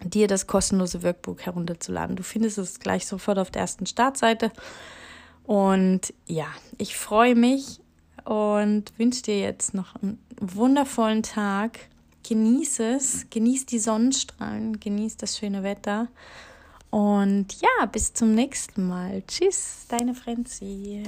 dir 0.03 0.27
das 0.27 0.47
kostenlose 0.47 1.01
Workbook 1.01 1.45
herunterzuladen. 1.45 2.17
Du 2.17 2.23
findest 2.23 2.57
es 2.57 2.81
gleich 2.81 3.07
sofort 3.07 3.39
auf 3.39 3.51
der 3.51 3.61
ersten 3.61 3.85
Startseite 3.85 4.51
und 5.47 6.13
ja, 6.25 6.47
ich 6.77 6.97
freue 6.97 7.33
mich 7.33 7.79
und 8.25 8.91
wünsche 8.99 9.23
dir 9.23 9.39
jetzt 9.39 9.73
noch 9.73 9.95
einen 9.95 10.19
wundervollen 10.41 11.23
Tag. 11.23 11.79
Genieß 12.27 12.81
es, 12.81 13.29
genieß 13.29 13.65
die 13.65 13.79
Sonnenstrahlen, 13.79 14.81
genieß 14.81 15.15
das 15.15 15.37
schöne 15.37 15.63
Wetter. 15.63 16.09
Und 16.89 17.61
ja, 17.61 17.85
bis 17.85 18.13
zum 18.13 18.35
nächsten 18.35 18.89
Mal. 18.89 19.23
Tschüss, 19.25 19.85
deine 19.87 20.13
Frenzi. 20.13 21.03